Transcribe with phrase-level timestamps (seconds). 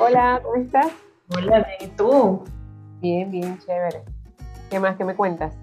[0.00, 0.88] Hola, ¿cómo estás?
[1.28, 2.44] Hola, ¿y tú?
[3.00, 4.02] Bien, bien, chévere.
[4.70, 4.96] ¿Qué más?
[4.96, 5.54] ¿Qué me cuentas?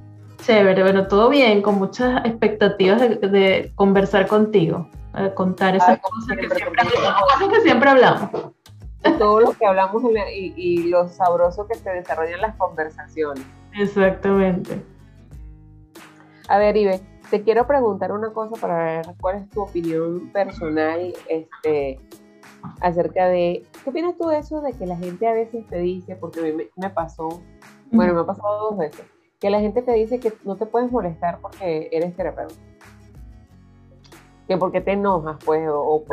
[0.43, 6.49] Chévere, bueno, todo bien, con muchas expectativas de, conversar contigo, de contar esas cosas, que
[6.49, 8.29] siempre, cosas que siempre hablamos.
[9.19, 10.03] todo lo que hablamos
[10.33, 13.43] y, y lo sabroso que se desarrollan las conversaciones.
[13.73, 14.81] Exactamente.
[16.47, 17.01] A ver, Ibe,
[17.31, 21.97] te quiero preguntar una cosa para ver cuál es tu opinión personal este,
[22.81, 26.17] acerca de, ¿qué opinas tú de eso de que la gente a veces te dice,
[26.17, 27.41] porque mí me, pasó,
[27.89, 29.05] bueno, me ha pasado dos veces,
[29.39, 32.53] que la gente te dice que no te puedes molestar porque eres terapeuta?
[34.45, 36.03] Que porque te enojas, pues, o,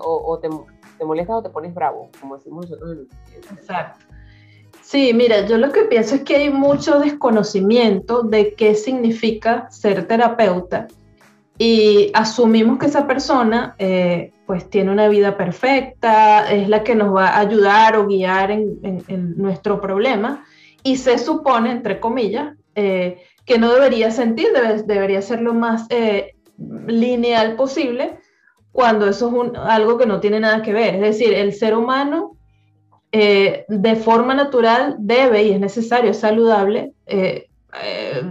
[0.00, 0.48] o, te,
[0.96, 4.13] te, molestas o te pones bravo, como decimos nosotros en el Exacto.
[4.84, 10.06] Sí, mira, yo lo que pienso es que hay mucho desconocimiento de qué significa ser
[10.06, 10.88] terapeuta
[11.56, 17.16] y asumimos que esa persona eh, pues tiene una vida perfecta, es la que nos
[17.16, 20.44] va a ayudar o guiar en, nuestro problema
[20.82, 24.48] y se supone, entre comillas, eh, que no debería sentir,
[24.84, 26.34] debería ser lo más eh,
[26.86, 28.18] lineal posible
[28.70, 30.96] cuando eso es algo que no tiene nada que ver.
[30.96, 32.36] Es decir, el ser humano
[33.14, 37.48] de forma natural debe y es necesario, es saludable, eh,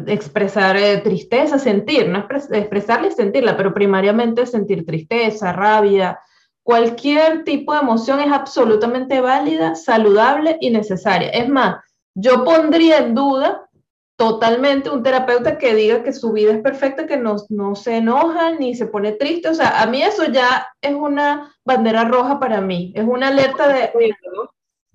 [0.07, 6.19] expresar eh, tristeza, sentir, no expresarla y sentirla, pero primariamente sentir tristeza, rabia,
[6.63, 11.29] cualquier tipo de emoción es absolutamente válida, saludable y necesaria.
[11.29, 11.75] Es más,
[12.15, 13.69] yo pondría en duda
[14.15, 18.51] totalmente un terapeuta que diga que su vida es perfecta, que no, no se enoja
[18.51, 19.49] ni se pone triste.
[19.49, 23.67] O sea, a mí eso ya es una bandera roja para mí, es una alerta
[23.67, 23.91] de...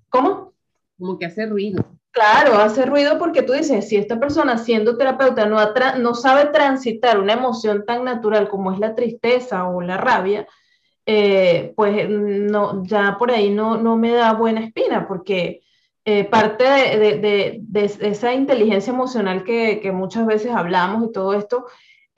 [0.09, 0.53] ¿Cómo?
[0.99, 1.85] Como que hace ruido.
[2.11, 5.59] Claro, hace ruido porque tú dices, si esta persona siendo terapeuta no,
[5.99, 10.47] no sabe transitar una emoción tan natural como es la tristeza o la rabia,
[11.07, 15.63] eh, pues no, ya por ahí no, no me da buena espina porque
[16.05, 17.63] eh, parte de,
[18.01, 21.67] esa inteligencia emocional que, que muchas veces hablamos y todo esto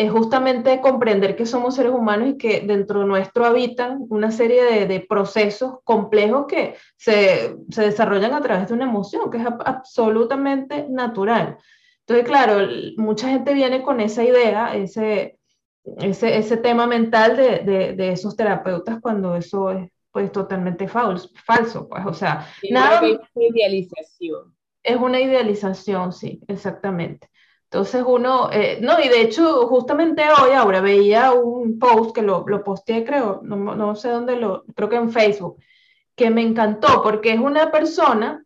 [0.00, 5.00] es justamente comprender que somos seres humanos y que dentro nuestro habitan una serie de,
[5.00, 11.58] procesos complejos que se, desarrollan a través de una emoción, que es absolutamente natural.
[12.06, 12.66] Entonces, claro,
[12.96, 15.38] mucha gente viene con esa idea, ese,
[15.98, 22.14] ese, tema mental de, esos terapeutas cuando eso es pues totalmente falso, falso pues, o
[22.14, 23.06] sea, nada...
[23.06, 24.56] Es una idealización.
[24.82, 27.28] Es una idealización, sí, exactamente.
[27.72, 32.44] Entonces uno, eh, no, y de hecho justamente hoy ahora veía un post que lo,
[32.48, 35.62] lo posteé, creo, no, no, sé dónde lo, creo que en Facebook,
[36.16, 38.44] que me encantó porque es una persona,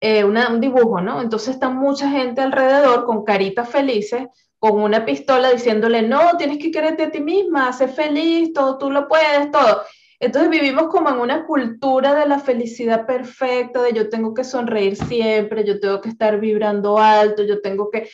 [0.00, 1.20] eh, un dibujo, ¿no?
[1.20, 4.28] Entonces está mucha gente alrededor con caritas felices,
[4.60, 8.88] con una pistola diciéndole, no, tienes que quererte a ti misma, sé feliz, todo, tú
[8.88, 9.82] lo puedes, todo.
[10.20, 14.96] Entonces vivimos como en una cultura de la felicidad perfecta, de yo tengo que sonreír
[14.96, 18.08] siempre, yo tengo que estar vibrando alto, yo tengo que...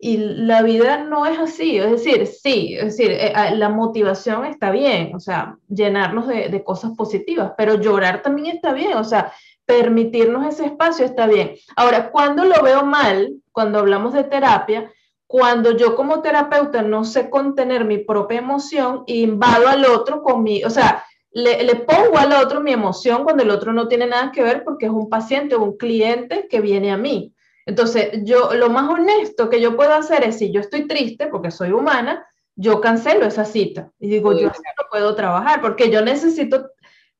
[0.00, 4.44] Y la vida no es así, es decir, sí, es decir, eh, ah, la motivación
[4.44, 9.02] está bien, o sea, llenarnos de, de cosas positivas, pero llorar también está bien, o
[9.02, 9.32] sea,
[9.66, 11.56] permitirnos ese espacio está bien.
[11.74, 14.88] Ahora, cuando lo veo mal, cuando hablamos de terapia,
[15.28, 20.64] cuando yo como terapeuta no sé contener mi propia emoción invado al otro con mi,
[20.64, 24.42] o sea, le, pongo al otro mi emoción cuando el otro no tiene nada que
[24.42, 27.34] ver porque es un paciente o un cliente que viene a mí.
[27.66, 31.50] Entonces, yo lo más honesto que yo puedo hacer es, si yo estoy triste porque
[31.50, 36.70] soy humana, yo cancelo esa cita y digo, yo no puedo trabajar porque yo necesito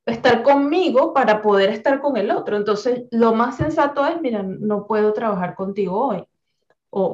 [0.07, 2.57] estar conmigo para poder estar con el otro.
[2.57, 6.25] Entonces, lo más sensato es, mira, no puedo trabajar contigo hoy.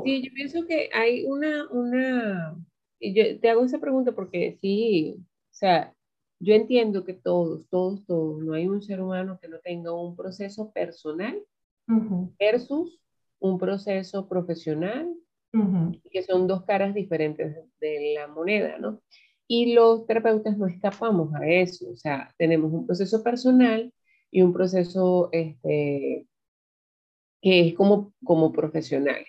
[0.05, 2.56] Sí, yo pienso que hay una, una,
[3.00, 5.93] yo te hago esa pregunta porque sí, o sea,
[6.41, 10.17] yo entiendo que todos, todos, todos, no hay un ser humano que no tenga un
[10.17, 11.43] proceso personal
[12.39, 13.00] versus
[13.39, 15.15] un proceso profesional,
[16.11, 19.00] que son dos caras diferentes de la moneda, ¿no?
[19.47, 23.93] Y los terapeutas no escapamos a eso, o sea, tenemos un proceso personal
[24.31, 26.26] y un proceso este,
[27.43, 29.25] que es como, como profesional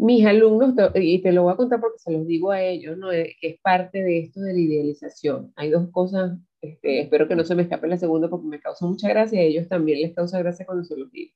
[0.00, 3.10] mis alumnos, y te lo voy a contar porque se los digo a ellos, ¿no?
[3.10, 5.52] que es parte de esto de la idealización.
[5.56, 8.86] Hay dos cosas, este, espero que no se me escape la segunda porque me causa
[8.86, 11.34] mucha gracia y a ellos también les causa gracia cuando se los digo.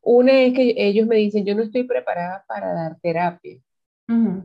[0.00, 3.60] Una es que ellos me dicen, yo no estoy preparada para dar terapia.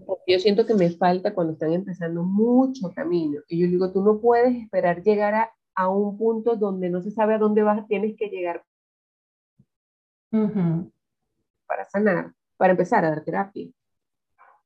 [0.06, 3.42] Porque yo siento que me falta cuando están empezando mucho camino.
[3.50, 7.12] Y yo digo, tú no puedes esperar llegar a, a un punto donde no se
[7.12, 8.64] sabe a dónde vas, tienes que llegar
[11.66, 13.70] para sanar para empezar a dar terapia.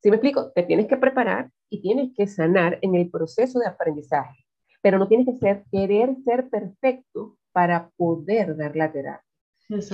[0.01, 0.51] ¿Sí me explico?
[0.51, 4.45] Te tienes que preparar y tienes que sanar en el proceso de aprendizaje,
[4.81, 9.25] pero no tienes que ser, querer ser perfecto para poder dar la terapia.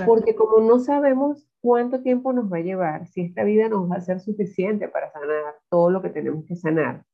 [0.06, 3.96] Porque como no sabemos cuánto tiempo nos va a llevar, si esta vida nos va
[3.96, 7.04] a ser suficiente para sanar todo lo que tenemos que sanar,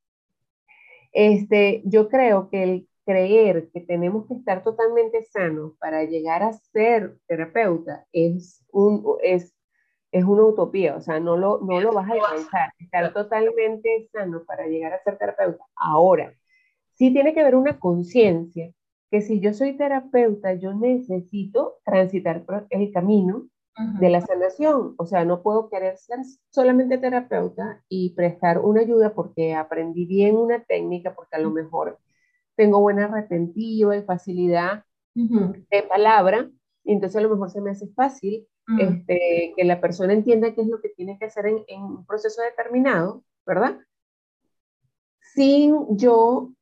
[1.12, 6.52] este, yo creo que el creer que tenemos que estar totalmente sanos para llegar a
[6.52, 9.53] ser terapeuta es, un, es,
[10.14, 14.44] es una utopía, o sea, no lo, no lo vas a alcanzar, estar totalmente sano
[14.44, 15.64] para llegar a ser terapeuta.
[15.74, 16.32] Ahora,
[16.92, 18.70] sí tiene que haber una conciencia
[19.10, 23.48] que si yo soy terapeuta, yo necesito transitar el camino
[23.98, 24.94] de la sanación.
[24.98, 26.18] O sea, no puedo querer ser
[26.48, 31.98] solamente terapeuta y prestar una ayuda porque aprendí bien una técnica, porque a lo mejor
[32.54, 34.84] tengo buena retentiva y facilidad
[35.14, 36.48] de palabra,
[36.92, 38.46] entonces a lo mejor se me hace fácil
[38.78, 42.06] este, que la persona entienda qué es lo que tiene que hacer en, en un
[42.06, 43.78] proceso determinado, ¿verdad?
[45.34, 46.54] Sin yo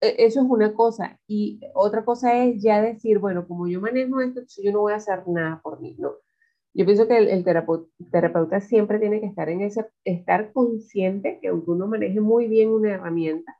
[0.00, 1.18] e, eso es una cosa.
[1.26, 4.96] Y otra cosa es ya decir, bueno, como yo manejo esto, yo no voy a
[4.96, 5.96] hacer nada por mí.
[5.98, 6.12] No.
[6.74, 11.70] Yo pienso que el, terapeuta, siempre tiene que estar en ese, estar consciente que aunque
[11.70, 13.56] uno maneje muy bien una herramienta,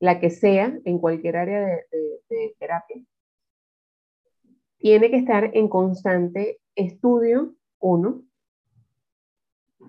[0.00, 1.84] la que sea, en cualquier área de,
[2.28, 3.02] de terapia,
[4.78, 8.22] tiene que estar en constante estudio, uno,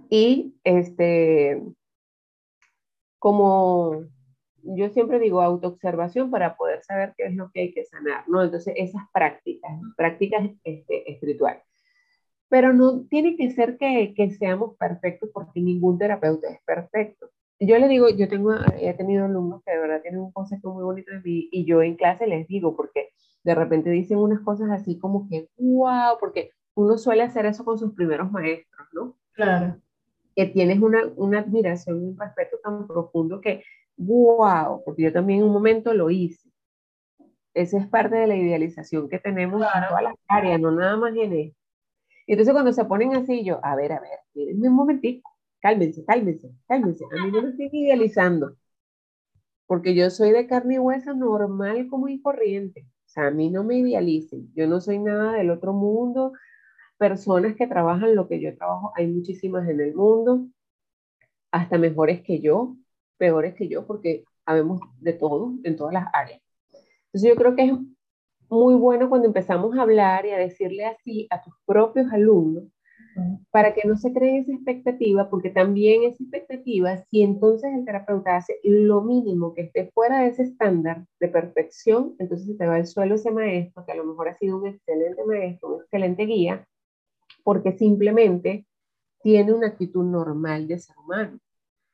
[0.09, 1.61] y este,
[3.19, 4.05] como
[4.63, 8.43] yo siempre digo autoobservación para poder saber qué es lo que hay que sanar, ¿no?
[8.43, 11.63] Entonces, esas prácticas, prácticas este, espirituales.
[12.49, 17.29] Pero no tiene que ser que, que, seamos perfectos porque ningún terapeuta es perfecto.
[17.59, 20.83] Yo le digo, yo tengo, he tenido alumnos que de verdad tienen un concepto muy
[20.83, 23.09] bonito de mí y yo en clase les digo, porque
[23.43, 27.77] de repente dicen unas cosas así como que, wow, porque uno suele hacer eso con
[27.77, 29.17] sus primeros maestros, ¿no?
[29.33, 29.75] Claro.
[30.35, 33.63] Que tienes una, una admiración y un respeto tan profundo que
[33.99, 36.49] wow, porque yo también en un momento lo hice.
[37.53, 41.15] Esa es parte de la idealización que tenemos en todas las áreas, no nada más
[41.15, 41.59] en esto.
[42.25, 46.03] Y entonces cuando se ponen así, yo, a ver, a ver, miren un momentico, cálmense,
[46.05, 47.05] cálmense, cálmense.
[47.05, 48.55] A mí no me estoy idealizando,
[49.67, 52.87] porque yo soy de carne y hueso normal como y corriente.
[53.05, 54.51] O sea, a mí no me idealicen.
[54.55, 56.33] Yo no soy nada del otro mundo.
[56.97, 60.47] Personas que trabajan lo que yo trabajo, hay muchísimas en el mundo,
[61.51, 62.75] hasta mejores que yo
[63.19, 66.41] peores que yo porque sabemos de todo en todas las áreas.
[67.07, 67.73] Entonces yo creo que es
[68.49, 72.63] muy bueno cuando empezamos a hablar y a decirle así a tus propios alumnos
[73.51, 78.37] para que no se creen esa expectativa, porque también esa expectativa, si entonces el terapeuta
[78.37, 82.75] hace lo mínimo que esté fuera de ese estándar de perfección, entonces se te va
[82.75, 86.25] al suelo ese maestro, que a lo mejor ha sido un excelente maestro, un excelente
[86.25, 86.67] guía,
[87.43, 88.65] porque simplemente
[89.21, 91.39] tiene una actitud normal de ser humano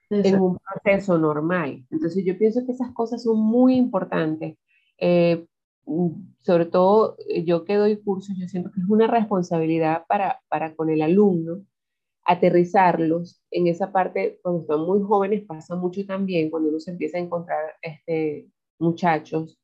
[0.10, 1.86] en un proceso normal.
[1.90, 4.58] Entonces yo pienso que esas cosas son muy importantes.
[4.98, 5.46] Eh,
[6.42, 10.76] sobre todo eh, yo que doy cursos, yo siento que es una responsabilidad para, para
[10.76, 11.64] con el alumno
[12.26, 17.18] aterrizarlos en esa parte, cuando están muy jóvenes pasa mucho también, cuando uno se empieza
[17.18, 18.48] a encontrar este,
[18.80, 19.60] muchachos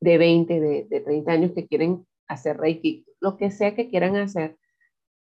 [0.00, 4.16] de 20, de, de 30 años que quieren hacer Reiki, lo que sea que quieran
[4.16, 4.56] hacer,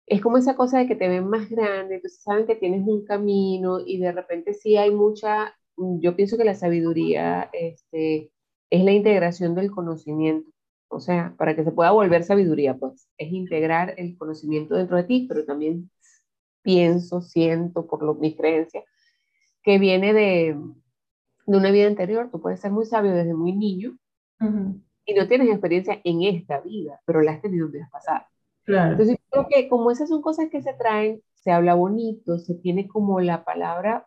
[0.07, 3.05] es como esa cosa de que te ven más grande, entonces saben que tienes un
[3.07, 8.33] camino y de repente sí hay mucha, mm, yo pienso que la sabiduría este,
[8.75, 10.51] es la integración del conocimiento.
[10.89, 15.05] O sea, para que se pueda volver sabiduría, pues es integrar el conocimiento dentro de
[15.05, 15.91] ti, pero también
[16.63, 18.85] pienso, siento por lo, mis creencias,
[19.63, 20.59] que viene de,
[21.47, 22.31] de una vida anterior.
[22.33, 23.97] Tú puedes ser muy sabio desde muy niño
[25.05, 28.27] y no tienes experiencia en esta vida, pero la has tenido en vidas pasadas.
[28.67, 32.89] Entonces, creo que como esas son cosas que se traen, se habla bonito, se tiene
[32.89, 34.07] como la palabra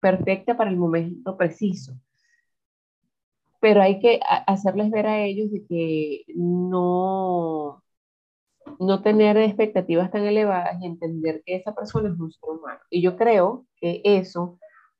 [0.00, 1.94] perfecta para el momento preciso.
[3.64, 7.82] Pero hay que hacerles ver a ellos de que no,
[8.78, 12.80] no tener expectativas tan elevadas y entender que esa persona es un ser humano.
[12.90, 14.58] Y yo creo que eso,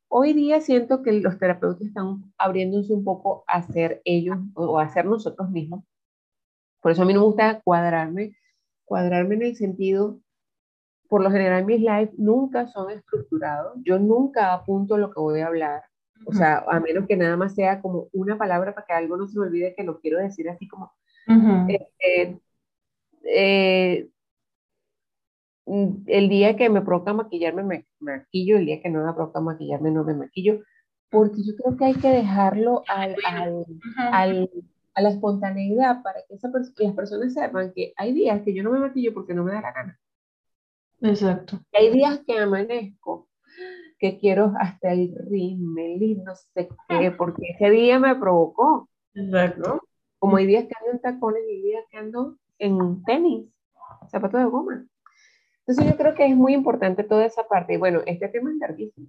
[0.08, 4.88] hoy día siento que los terapeutas están abriéndose un poco a ser ellos o a
[4.88, 5.84] ser nosotros mismos.
[6.80, 8.34] Por eso a mí no me gusta cuadrarme
[8.86, 10.20] cuadrarme en el sentido,
[11.10, 15.48] por lo general mis lives nunca son estructurados, yo nunca apunto lo que voy a
[15.48, 15.82] hablar,
[16.26, 19.26] o sea, a menos que nada más sea como una palabra para que algo no
[19.26, 20.92] se me olvide que lo quiero decir así como,
[21.68, 22.40] este,
[23.24, 24.08] eh,
[25.66, 29.90] el día que me provoca maquillarme me maquillo, el día que no me provoca maquillarme
[29.90, 30.62] no me maquillo,
[31.10, 33.64] porque yo creo que hay que dejarlo al, al,
[34.12, 34.50] al
[34.94, 38.70] a la espontaneidad para que esa las personas sepan que hay días que yo no
[38.70, 40.00] me maquillo porque no me da la gana.
[41.00, 41.60] Exacto.
[41.72, 43.28] Hay días que amanezco,
[43.98, 48.88] que quiero hasta el rímel no sé qué, porque ese día me provocó.
[49.14, 49.80] Exacto.
[50.18, 53.46] Como hay días que ando en tacones y hay días que ando en tenis,
[54.10, 54.86] zapatos de goma.
[55.66, 57.74] Entonces yo creo que es muy importante toda esa parte.
[57.74, 59.08] Y bueno, este tema es larguísimo.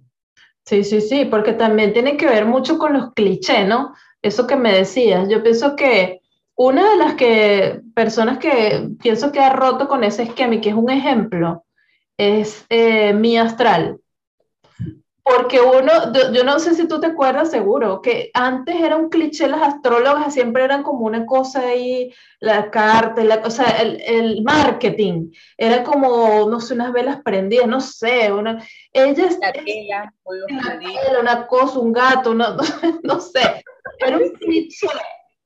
[0.64, 3.94] Sí, sí, sí, porque también tiene que ver mucho con los clichés, ¿no?
[4.22, 5.28] Eso que me decías.
[5.28, 6.22] Yo pienso que
[6.56, 10.70] una de las que, personas que pienso que ha roto con ese esquema y que
[10.70, 11.64] es un ejemplo
[12.16, 14.00] es eh, mi astral.
[15.28, 19.48] Porque uno, yo, no sé si tú te acuerdas seguro, que antes era un cliché,
[19.48, 24.44] las astrólogas siempre eran como una cosa ahí, la carta, la, o sea, el, el,
[24.44, 29.36] marketing, era como, no sé, unas velas prendidas, no sé, una, ellas...
[29.40, 29.52] La
[31.20, 32.56] una cosa, un gato, no,
[33.02, 33.64] no sé,
[33.98, 34.86] era un cliché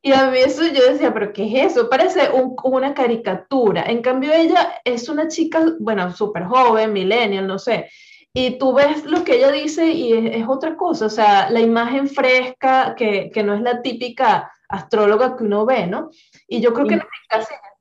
[0.02, 1.90] y a mí eso yo decía, pero ¿qué es eso?
[1.90, 2.30] Parece
[2.64, 3.82] una caricatura.
[3.82, 7.90] En cambio, ella es una chica, bueno, súper joven, millennial, no sé.
[8.32, 11.06] Y tú ves lo que ella dice y es, otra cosa.
[11.06, 15.86] O sea, la imagen fresca, que, que, no es la típica astróloga que uno ve,
[15.86, 16.10] ¿no?
[16.46, 17.00] Y yo creo que.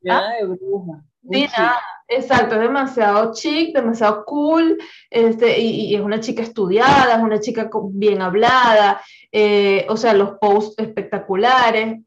[0.01, 1.03] Nada de bruja.
[1.29, 1.79] Sí, nada.
[2.12, 4.79] Exacto, es demasiado chic, demasiado cool,
[5.12, 9.00] este, y, y, es una chica estudiada, es una chica bien hablada,
[9.32, 12.00] eh, o sea, los posts espectaculares.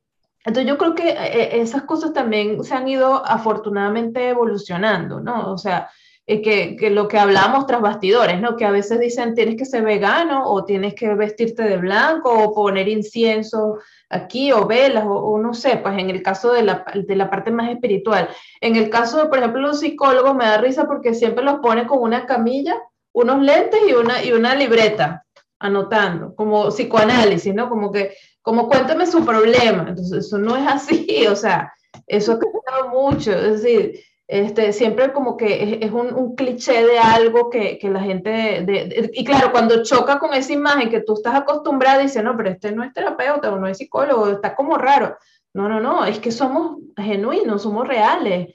[0.45, 5.53] Entonces yo creo que eh, esas cosas también se han ido afortunadamente evolucionando, ¿no?
[5.53, 5.89] O sea,
[6.27, 8.57] eh, que, que, lo que hablamos tras bastidores, ¿no?
[8.57, 12.55] Que a veces dicen tienes que ser vegano o tienes que vestirte de blanco o
[12.55, 17.17] poner incienso aquí o velas o, no sé, pues en el caso de la, de
[17.17, 18.29] la, parte más espiritual.
[18.61, 21.87] En el caso de, por ejemplo, los psicólogos me da risa porque siempre los ponen
[21.87, 22.81] con una camilla,
[23.13, 25.25] unos lentes y una, y una libreta
[25.59, 27.69] anotando, como psicoanálisis, ¿no?
[27.69, 29.87] Como que como cuéntame su problema.
[29.89, 31.73] Entonces, eso no es así, o sea,
[32.07, 33.33] eso ha cambiado mucho.
[33.33, 34.01] Es decir,
[34.33, 39.11] este, siempre como que es, un, un, cliché de algo que, que la gente, de,
[39.13, 42.73] y claro, cuando choca con esa imagen que tú estás acostumbrada, dice, no, pero este
[42.73, 45.17] no es terapeuta o no es psicólogo, está como raro.
[45.55, 48.55] No, no, no, es que somos genuinos, somos reales.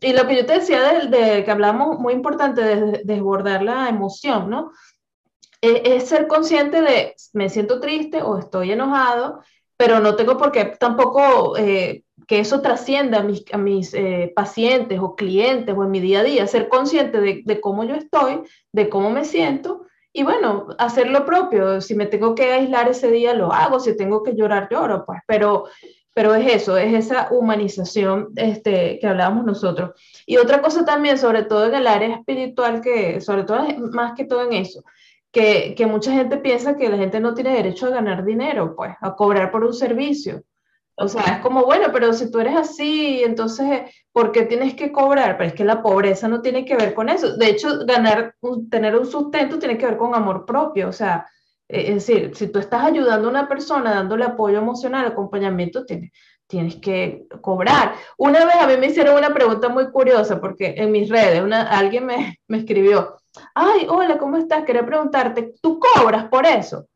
[0.00, 3.88] Y lo que yo te decía de, de que hablamos muy importante de desbordar la
[3.88, 4.72] emoción, ¿no?
[5.64, 9.40] es, ser consciente de me siento triste o estoy enojado,
[9.76, 14.32] pero no tengo por qué tampoco eh, que eso trascienda a mis, a mis eh,
[14.34, 17.94] pacientes o clientes o en mi día a día, ser consciente de, de, cómo yo
[17.94, 21.80] estoy, de cómo me siento y bueno, hacer lo propio.
[21.80, 25.20] Si me tengo que aislar ese día, lo hago, si tengo que llorar, lloro, pues,
[25.26, 25.64] pero,
[26.14, 29.90] pero es eso, es esa humanización este, que hablábamos nosotros.
[30.24, 34.24] Y otra cosa también, sobre todo en el área espiritual, que sobre todo más que
[34.24, 34.84] todo en eso,
[35.32, 38.94] que, que, mucha gente piensa que la gente no tiene derecho a ganar dinero, pues,
[39.00, 40.44] a cobrar por un servicio.
[40.96, 44.92] O sea, es como, bueno, pero si tú eres así, entonces, ¿por qué tienes que
[44.92, 45.36] cobrar?
[45.36, 47.36] Pero es que la pobreza no tiene que ver con eso.
[47.36, 48.36] De hecho, ganar,
[48.70, 50.88] tener un sustento tiene que ver con amor propio.
[50.88, 51.26] O sea,
[51.68, 56.12] e, es decir, si tú estás ayudando a una persona, dándole apoyo emocional, acompañamiento, tienes,
[56.46, 57.94] tienes que cobrar.
[58.16, 61.62] Una vez a mí me hicieron una pregunta muy curiosa, porque en mis redes una,
[61.76, 63.16] alguien me, me escribió,
[63.54, 64.64] ay, hola, ¿cómo estás?
[64.64, 66.86] Quería preguntarte, ¿tú cobras por eso?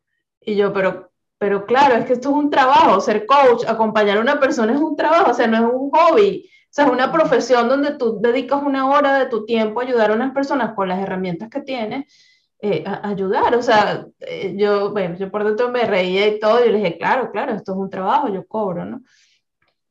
[0.41, 1.08] Y yo, pero,
[1.39, 4.79] pero claro, es que esto es un trabajo, ser coach, acompañar a una persona es
[4.79, 8.19] un trabajo, o sea, no es un hobby, o sea, es una profesión donde tú
[8.21, 11.61] dedicas una hora de tu tiempo a ayudar a unas personas con las herramientas que
[11.61, 12.13] tienes,
[12.61, 16.63] eh, a, ayudar, o sea, eh, yo, bueno, yo por dentro me reía y todo,
[16.65, 19.01] y le dije, claro, claro, esto es un trabajo, yo cobro, ¿no?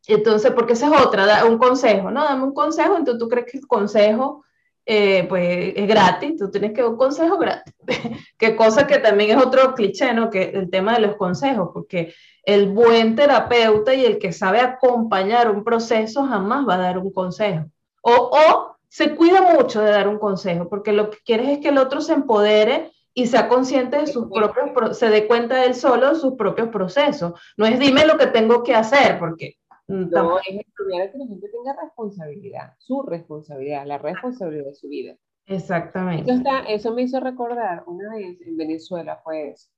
[0.07, 2.25] Entonces, porque esa es otra, un consejo, ¿no?
[2.25, 4.45] Dame un consejo, entonces tú crees que el consejo
[4.91, 7.75] eh, pues es gratis, tú tienes que un consejo gratis.
[8.39, 10.31] Qué cosa que también es otro cliché, ¿no?
[10.31, 15.51] Que el tema de los consejos, porque el buen terapeuta y el que sabe acompañar
[15.51, 17.67] un proceso jamás va a dar un consejo.
[18.01, 21.69] O, o se cuida mucho de dar un consejo, porque lo que quieres es que
[21.69, 26.09] el otro se empodere y sea consciente de sus propios, se dé cuenta él solo
[26.09, 27.39] de sus propios procesos.
[27.59, 29.57] No es dime lo que tengo que hacer, porque
[29.89, 35.17] no, es estudiar que la gente tenga responsabilidad, su responsabilidad, la responsabilidad de su vida.
[35.47, 36.31] Exactamente.
[36.31, 39.73] Eso, eso me hizo recordar una vez en Venezuela, pues,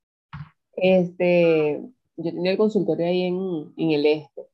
[0.75, 1.81] este,
[2.17, 4.47] yo tenía el consultorio ahí en, en el este.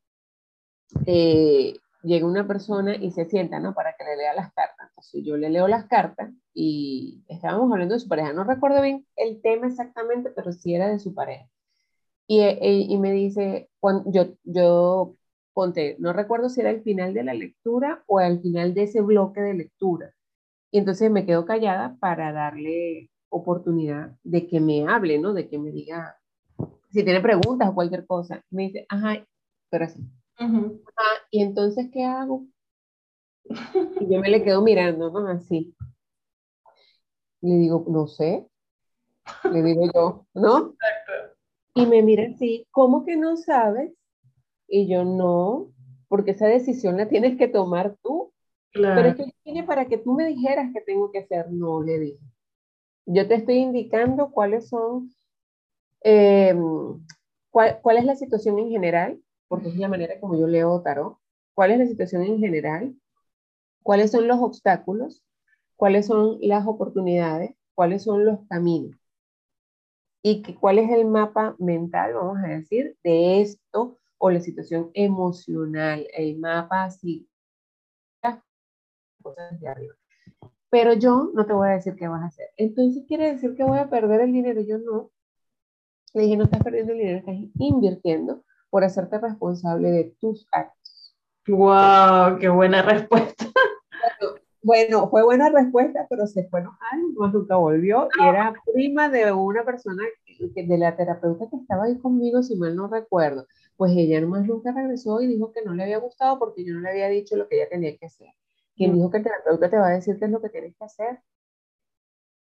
[1.06, 1.74] Eh,
[2.04, 3.74] llega una persona y se sienta, ¿no?
[3.74, 4.90] Para que le lea las cartas.
[4.90, 8.34] Entonces yo le leo las cartas y estábamos hablando de su pareja.
[8.34, 11.48] No recuerdo bien el tema exactamente, pero sí era de su pareja.
[12.28, 15.16] Y, y, eh, y me dice, cuando, yo, yo
[15.58, 19.02] ponte, no recuerdo si era el final de la lectura o al final de ese
[19.02, 20.14] bloque de lectura.
[20.70, 25.34] Y entonces me quedo callada para darle oportunidad de que me hable, ¿no?
[25.34, 26.16] De que me diga
[26.92, 28.40] si tiene preguntas o cualquier cosa.
[28.52, 29.26] Me dice, ajá,
[29.72, 30.08] pero así.
[31.32, 32.46] ¿y entonces qué hago?
[34.00, 35.28] Y yo me le quedo mirando, ¿no?
[35.28, 35.76] Así.
[37.42, 38.48] Le digo, no sé.
[39.52, 40.76] Le digo yo, ¿no?
[41.74, 43.97] Y me mira así, ¿cómo que no sabes?
[44.68, 45.72] Y yo, no,
[46.08, 48.34] porque esa decisión la tienes que tomar tú.
[48.74, 51.52] Pero es que viene para que tú me dijeras qué tengo que hacer.
[51.52, 52.20] No, le dije.
[53.06, 55.10] Yo te estoy indicando cuáles son,
[56.02, 56.60] em,
[57.50, 61.18] cuál, cuál, es la situación en general, porque es la manera como yo leo tarot.
[61.56, 62.94] ¿Cuál es la situación en general?
[63.82, 65.24] ¿Cuáles son los obstáculos?
[65.76, 67.56] ¿Cuáles son las oportunidades?
[67.74, 68.98] ¿Cuáles son los caminos?
[70.22, 74.92] y que, cuál es el mapa mental, vamos a decir, de esto o la situación
[74.94, 77.28] emocional, el mapa así,
[79.22, 79.96] cosas de arriba.
[80.70, 82.48] Pero yo no te voy a decir qué vas a hacer.
[82.58, 84.62] Entonces quiere decir que voy a perder el dinero.
[84.62, 85.12] Yo no.
[86.14, 91.16] Le dije, no estás perdiendo el dinero, estás invirtiendo por hacerte responsable de tus actos.
[91.48, 92.40] ¡Wow!
[92.40, 93.46] ¡Qué buena respuesta!
[94.64, 98.10] Bueno, fue buena respuesta, pero se fue años, más nunca volvió.
[98.20, 100.04] Y era prima de una persona,
[100.56, 103.48] de la terapeuta que estaba ahí conmigo, si mal no recuerdo.
[103.78, 106.82] Pues ella nomás nunca regresó y dijo que no le había gustado porque yo no
[106.82, 108.30] le había dicho lo que ella tenía que hacer.
[108.76, 110.86] Quien dijo que el terapeuta te va a decir qué es lo que tienes que
[110.86, 111.20] hacer.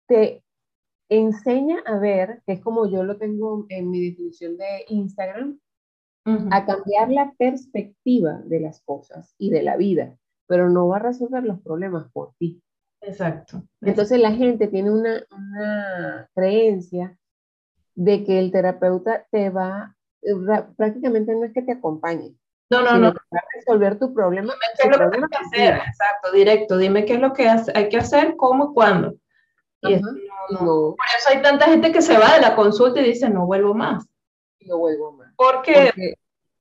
[0.07, 0.43] Te
[1.07, 5.59] enseña a ver, que es como yo lo tengo en mi definición de Instagram,
[6.51, 10.19] a cambiar la perspectiva de las cosas y de la vida
[10.49, 12.61] pero no va a resolver los problemas por ti.
[13.01, 13.63] Exacto.
[13.81, 17.15] Entonces la gente tiene una, creencia
[17.93, 19.95] de que el terapeuta te va,
[20.75, 22.33] prácticamente no es que te acompañe.
[22.69, 23.13] No, no, no.
[23.55, 24.53] resolver tu problema.
[24.77, 25.73] ¿Qué es lo que hay que hacer?
[25.87, 26.77] Exacto, directo.
[26.77, 29.15] Dime qué es lo que hay que hacer, cómo, cuándo.
[29.81, 30.11] Y no,
[30.51, 30.95] no.
[30.95, 33.73] Por eso hay tanta gente que se va de la consulta y dice, no vuelvo
[33.73, 34.05] más.
[34.61, 35.33] No vuelvo más.
[35.35, 36.13] Porque, Porque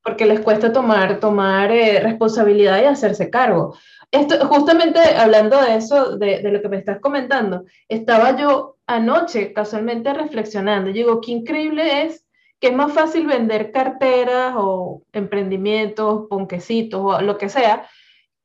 [0.09, 3.77] porque les cuesta tomar, tomar eh, responsabilidad y hacerse cargo.
[4.11, 9.53] Esto, justamente hablando de eso, de, de, lo que me estás comentando, estaba yo anoche
[9.53, 10.91] casualmente reflexionando.
[10.91, 12.25] digo, qué increíble es
[12.61, 17.89] que es más fácil vender carteras o emprendimientos, ponquecitos o lo que sea,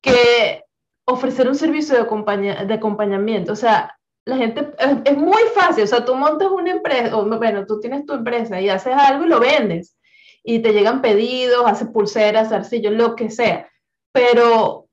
[0.02, 0.64] que
[1.06, 3.54] ofrecer un servicio de, acompañamiento.
[3.54, 4.72] O sea, la gente,
[5.06, 8.62] es, muy fácil, o sea, tú montas una empresa, o bueno, tú tienes tu empresa
[8.62, 9.98] y haces algo y lo vendes
[10.44, 13.70] y te llegan pedidos, hace pulseras, arcillos, lo que sea.
[14.12, 14.88] Pero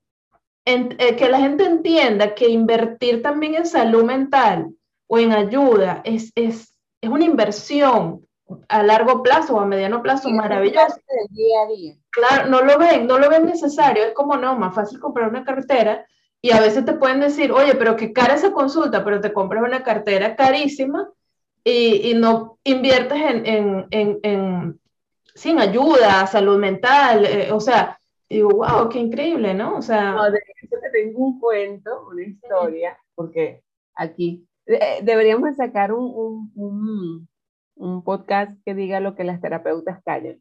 [0.64, 4.70] eh, que la gente entienda que invertir también en salud mental
[5.09, 8.26] o en ayuda es, es, es una inversión
[8.68, 11.00] a largo plazo o a mediano plazo maravillosa.
[11.30, 11.94] Día a día.
[12.10, 15.44] Claro, no lo ven, no lo ven necesario, es como no, más fácil comprar una
[15.44, 16.06] cartera
[16.42, 19.62] y a veces te pueden decir, oye, pero qué cara esa consulta, pero te compras
[19.62, 21.08] una cartera carísima
[21.62, 24.80] y, y no inviertes en, en, en, en,
[25.34, 29.76] sin ayuda, salud mental, eh, o sea, digo, wow, qué increíble, ¿no?
[29.76, 30.12] O sea...
[30.12, 33.62] No, de eso te tengo un cuento, una historia, porque
[33.94, 37.28] aquí eh, deberíamos sacar un, un, un,
[38.04, 40.40] podcast que diga lo que las terapeutas callan.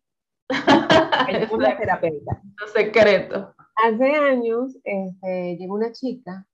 [1.52, 2.42] una terapeuta.
[2.60, 3.54] Los secretos.
[3.76, 6.46] Hace años este, llegó una chica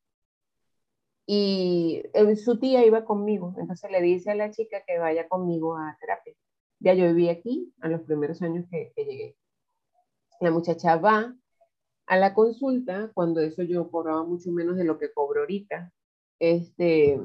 [1.27, 5.75] y eh, su tía iba conmigo, entonces le dice a la chica que vaya conmigo
[5.75, 6.33] a terapia.
[6.79, 9.35] Ya yo viví aquí a los primeros años que, llegué.
[10.39, 11.33] La muchacha va
[12.05, 15.91] a la consulta, cuando eso yo cobraba mucho menos de lo que cobro ahorita.
[16.39, 17.19] Este,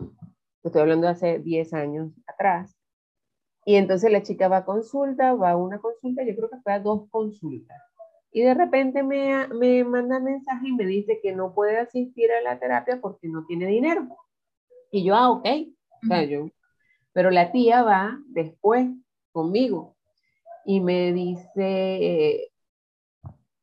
[0.63, 2.80] estoy hablando de hace 10 años atrás.
[3.65, 6.73] Y entonces la chica va a consulta, va a una consulta, yo creo que fue
[6.73, 7.79] a dos consultas.
[8.33, 12.41] Y de repente me, me manda mensaje y me dice que no puede asistir a
[12.43, 14.09] la terapia porque no tiene dinero.
[14.93, 15.47] Y yo, ah, ok.
[16.03, 16.49] O sea, yo,
[17.13, 18.89] pero la tía va después
[19.33, 19.97] conmigo
[20.65, 22.53] y me dice,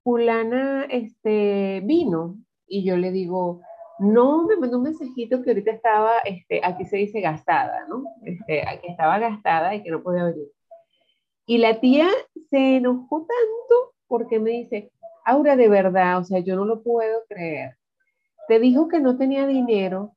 [0.04, 2.38] fulana, este, vino.
[2.68, 3.62] Y yo le digo,
[4.00, 8.04] no, me mandó un mensajito que ahorita estaba, este, aquí se dice gastada, ¿no?
[8.24, 10.48] Este, que estaba gastada y que no podía venir.
[11.46, 12.08] Y la tía
[12.50, 14.92] se enojó tanto porque me dice,
[15.26, 17.78] Aura, de verdad, o sea, yo no lo puedo creer.
[18.48, 20.16] Te dijo que no tenía dinero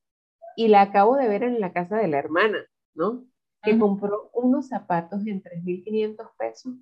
[0.56, 2.58] y la acabo de ver en la casa de la hermana,
[2.94, 3.24] ¿no?
[3.62, 6.74] que compró unos zapatos en 3.500 pesos.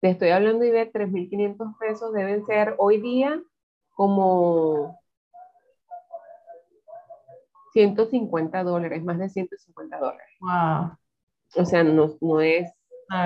[0.00, 3.40] Te estoy hablando y de 3.500 pesos deben ser hoy día
[3.90, 4.98] como
[7.76, 10.26] 150 dólares, más de 150 dólares.
[10.40, 10.96] Wow.
[11.56, 12.72] O sea, no, no es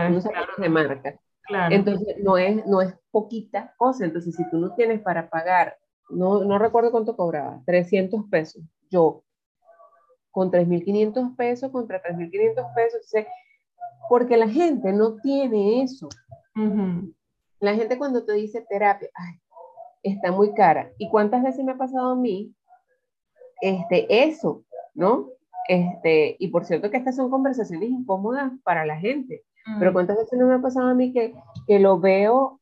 [0.08, 1.20] unos zapatos de marca.
[1.42, 1.72] Claro.
[1.72, 4.04] Entonces, no es, no es poquita cosa.
[4.04, 5.76] Entonces, si tú no tienes para pagar,
[6.08, 9.22] no, no recuerdo cuánto cobraba, 300 pesos, yo
[10.32, 13.14] con 3.500 pesos contra 3.500 pesos,
[14.08, 16.08] porque la gente no tiene eso.
[17.60, 19.10] La gente cuando te dice terapia,
[20.02, 20.90] está muy cara.
[20.98, 22.52] ¿Y cuántas veces me ha pasado a mí
[23.60, 25.30] este, eso, ¿no?
[25.70, 29.44] este, y por cierto que estas son conversaciones incómodas para la gente,
[29.78, 31.32] pero cuántas veces no me ha pasado a mí que,
[31.68, 32.60] que lo veo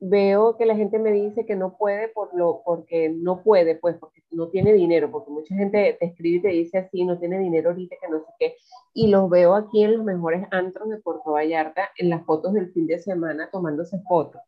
[0.00, 3.96] veo que la gente me dice que no puede por lo, porque no puede, pues
[3.98, 7.38] porque no tiene dinero, porque mucha gente te escribe y te dice así, no tiene
[7.38, 8.56] dinero ahorita, que no sé qué,
[8.94, 12.72] y los veo aquí en los mejores antros de Puerto Vallarta, en las fotos del
[12.72, 14.40] fin de semana tomándose fotos.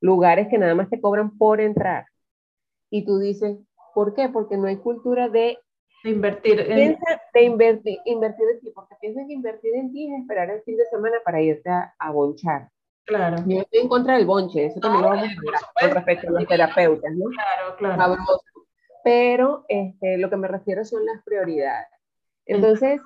[0.00, 2.06] Lugares que nada más te cobran por entrar.
[2.90, 3.58] Y tú dices,
[3.98, 4.28] ¿por qué?
[4.28, 5.58] Porque no hay cultura de
[6.04, 6.96] invertir en...
[7.34, 10.76] de invertir, invertir en ti, porque piensas que invertir en ti es esperar el fin
[10.76, 12.68] de semana para irte a, a bonchar.
[13.06, 13.38] Claro.
[13.44, 16.30] Yo estoy en contra del bonche, eso también lo vamos a hablar con respecto a
[16.30, 17.24] los terapeutas, ¿no?
[17.30, 18.16] Claro, claro.
[19.02, 21.88] Pero este, lo que me refiero son las prioridades.
[22.46, 23.00] Entonces,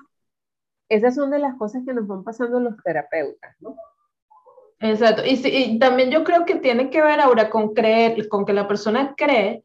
[0.89, 3.75] esas son de las cosas que nos van pasando los terapeutas, ¿no?
[4.79, 5.23] Exacto.
[5.25, 8.67] Y, y también yo creo que tiene que ver ahora con creer, con que la
[8.67, 9.63] persona cree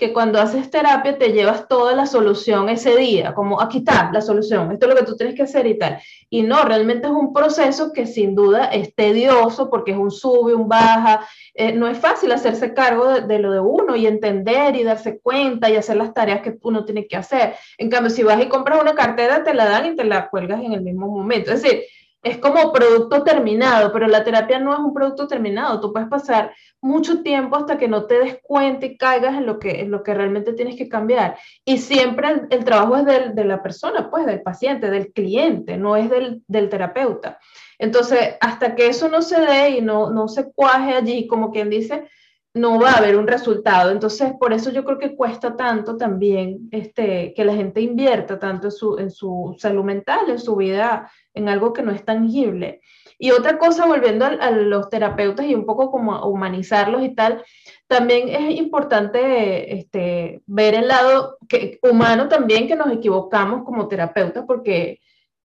[0.00, 4.22] que cuando haces terapia te llevas toda la solución ese día, como aquí está la
[4.22, 5.98] solución, esto es lo que tú tienes que hacer y tal.
[6.30, 10.54] Y no, realmente es un proceso que sin duda es tedioso porque es un sube,
[10.54, 14.84] un baja, eh, no es fácil hacerse cargo de, lo de uno y entender y
[14.84, 17.54] darse cuenta y hacer las tareas que uno tiene que hacer.
[17.76, 20.64] En cambio, si vas y compras una cartera, te la dan y te la cuelgas
[20.64, 21.52] en el mismo momento.
[21.52, 21.82] Es decir,
[22.22, 25.80] es como producto terminado, pero la terapia no es un producto terminado.
[25.80, 29.58] Tú puedes pasar mucho tiempo hasta que no te des cuenta y caigas en lo
[29.58, 31.38] que, en lo que realmente tienes que cambiar.
[31.64, 35.96] Y siempre el, trabajo es del, de la persona, pues del paciente, del cliente, no
[35.96, 37.38] es del, del, terapeuta.
[37.78, 41.70] Entonces, hasta que eso no se dé y no, no se cuaje allí, como quien
[41.70, 42.06] dice,
[42.52, 43.90] no va a haber un resultado.
[43.90, 48.68] Entonces, por eso yo creo que cuesta tanto también este, que la gente invierta tanto
[48.68, 52.80] en su, en su salud mental, en su vida, en algo que no es tangible.
[53.18, 57.44] Y otra cosa, volviendo a, los terapeutas y un poco como humanizarlos y tal,
[57.86, 64.44] también es importante este, ver el lado que, humano también que nos equivocamos como terapeutas,
[64.46, 65.00] porque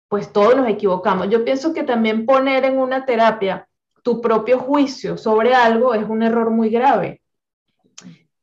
[0.08, 1.28] pues todos nos equivocamos.
[1.28, 3.66] Yo pienso que también poner en una terapia
[4.04, 7.22] tu propio juicio sobre algo es un error muy grave.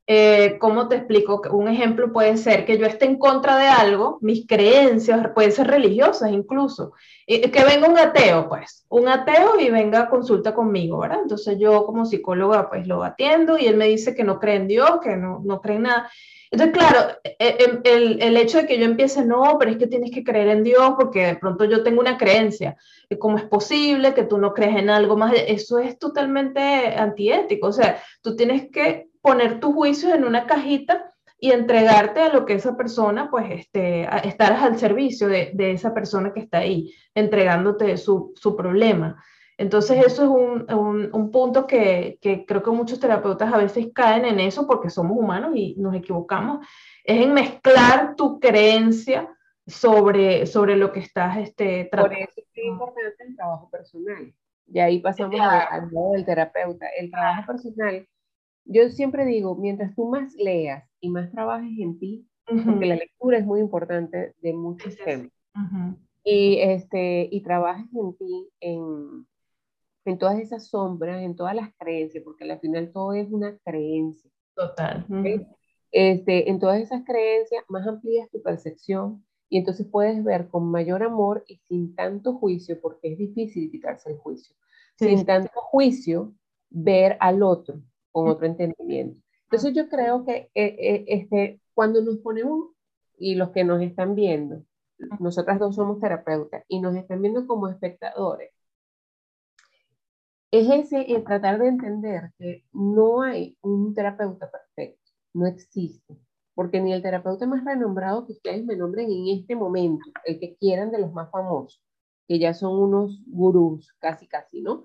[0.08, 1.41] Eh, ¿Cómo te explico?
[1.52, 5.67] Un ejemplo puede ser que yo esté en contra de algo, mis creencias pueden ser
[5.67, 6.93] religiosas incluso.
[7.28, 11.19] que venga un ateo, pues, un ateo y venga a consulta conmigo, ¿verdad?
[11.21, 14.67] Entonces yo como psicóloga pues lo atiendo y él me dice que no cree en
[14.67, 16.10] Dios, que no, no cree en nada.
[16.52, 19.88] Entonces, claro, e, e, el, el, hecho de que yo empiece, no, pero es que
[19.88, 22.76] tienes que creer en Dios porque de pronto yo tengo una creencia,
[23.20, 25.34] ¿cómo es posible que tú no crees en algo más?
[25.48, 31.14] Eso es totalmente antiético, o sea, tú tienes que poner tus juicios en una cajita
[31.40, 35.94] y entregarte a lo que esa persona, pues, este, estar al servicio de, de, esa
[35.94, 39.24] persona que está ahí, entregándote su, su problema.
[39.62, 40.30] Entonces eso es
[40.74, 44.89] un, un, punto que, que, creo que muchos terapeutas a veces caen en eso porque
[44.89, 46.65] somos humanos y nos equivocamos,
[47.04, 49.30] es en mezclar tu creencia
[49.67, 52.15] sobre, sobre lo que estás este, tratando.
[52.15, 54.34] Por eso es importante el trabajo personal.
[54.65, 56.88] Y ahí pasamos al lado del terapeuta.
[57.00, 58.08] El trabajo personal,
[58.65, 62.28] yo siempre digo, mientras tú más leas y más trabajes en ti,
[62.65, 65.30] porque la lectura es muy importante de muchos temas,
[66.24, 69.28] y, este, y trabajes en ti, en,
[70.06, 74.30] en todas esas sombras, en todas las creencias, porque al final todo es una creencia.
[74.56, 75.06] Total.
[75.92, 81.04] este, en todas esas creencias, más amplías tu percepción y entonces puedes ver con mayor
[81.04, 84.56] amor y sin tanto juicio, porque es difícil quitarse el juicio,
[84.98, 86.34] sin tanto juicio,
[86.70, 89.22] ver al otro con otro entendimiento.
[89.44, 92.70] Entonces yo creo que eh, eh, este, cuando nos ponemos,
[93.18, 94.64] y los que nos están viendo,
[95.20, 98.52] nosotras dos somos terapeutas, y nos están viendo como espectadores,
[100.52, 106.18] es ese el tratar de entender que no hay un terapeuta perfecto, no existe,
[106.54, 110.58] porque ni el terapeuta más renombrado que ustedes me nombren en este momento, el que
[110.58, 111.82] quieran de los más famosos,
[112.28, 114.84] que ya son unos gurús, casi casi, ¿no?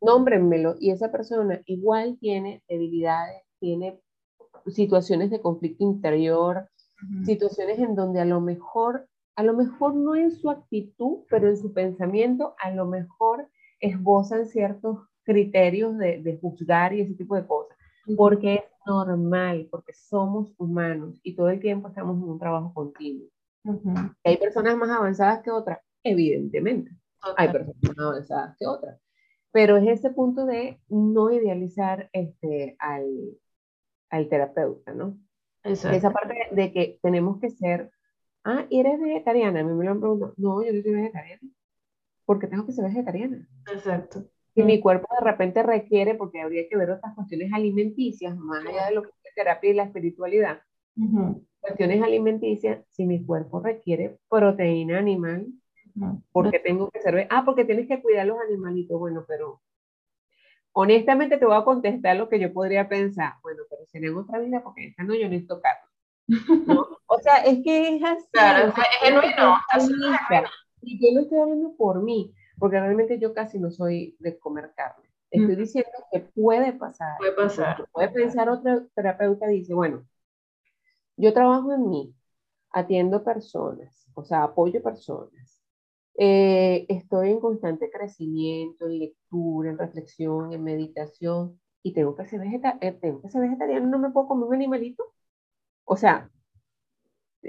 [0.00, 4.00] Nómbrenmelo y esa persona igual tiene debilidades, tiene
[4.68, 6.68] situaciones de conflicto interior,
[7.24, 11.56] situaciones en donde a lo mejor, a lo mejor no en su actitud, pero en
[11.56, 13.48] su pensamiento, a lo mejor
[13.82, 17.76] esbozan ciertos criterios de, de, juzgar y ese tipo de cosas,
[18.16, 23.28] porque es normal, porque somos humanos y todo el tiempo estamos en un trabajo continuo.
[24.24, 25.78] ¿Hay personas más avanzadas que otras?
[26.02, 26.90] Evidentemente.
[27.36, 29.00] Hay personas más avanzadas que otras.
[29.52, 33.06] Pero es ese punto de no idealizar este, al,
[34.10, 35.18] al terapeuta, ¿no?
[35.62, 37.92] Esa parte de que tenemos que ser,
[38.42, 39.60] ah, ¿eres vegetariana?
[39.60, 41.48] A mí me lo han preguntado, no, yo no soy vegetariana
[42.24, 43.48] porque tengo que ser vegetariana.
[43.72, 44.24] Exacto.
[44.54, 48.86] Y mi cuerpo de repente requiere, porque habría que ver otras cuestiones alimenticias, más allá
[48.86, 50.60] de lo que es la terapia y la espiritualidad,
[51.60, 55.46] cuestiones alimenticias, si mi cuerpo requiere proteína animal,
[56.32, 59.62] porque tengo que ser, ah, porque tienes que cuidar los animalitos, bueno, pero
[60.72, 64.38] honestamente te voy a contestar lo que yo podría pensar, bueno, pero si en otra
[64.38, 65.92] vida, porque esta no yo necesito carne.
[66.66, 66.86] ¿no?
[67.06, 68.26] O sea, es que es así.
[68.32, 69.56] Claro, es genuino.
[70.82, 74.72] Y yo lo estoy hablando por mí, porque realmente yo casi no soy de comer
[74.76, 75.08] carne.
[75.30, 77.16] Estoy diciendo que puede pasar.
[77.18, 77.88] Puede pasar.
[77.92, 80.04] Puede pensar otro terapeuta dice, bueno,
[81.16, 82.14] yo trabajo en mí,
[82.70, 85.62] atiendo personas, o sea, apoyo personas.
[86.18, 92.40] Eh, estoy en constante crecimiento, en lectura, en reflexión, en meditación, y tengo que ser,
[92.40, 95.04] vegeta eh, tengo que ser vegetariano, no me puedo comer un animalito.
[95.84, 96.30] O sea,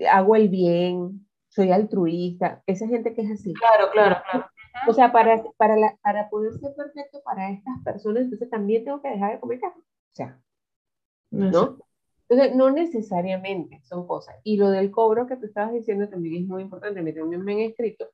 [0.09, 3.53] hago el bien, soy altruista, esa gente que es así.
[3.53, 4.47] Claro, claro, claro.
[4.87, 9.01] O sea, para, para, la, para poder ser perfecto para estas personas, entonces también tengo
[9.01, 9.83] que dejar de comer carne.
[9.83, 10.39] O sea,
[11.29, 11.77] ¿no?
[12.27, 14.35] Entonces, no necesariamente son cosas.
[14.43, 17.03] Y lo del cobro que tú estabas diciendo también es muy importante.
[17.03, 18.09] Mí también me han escrito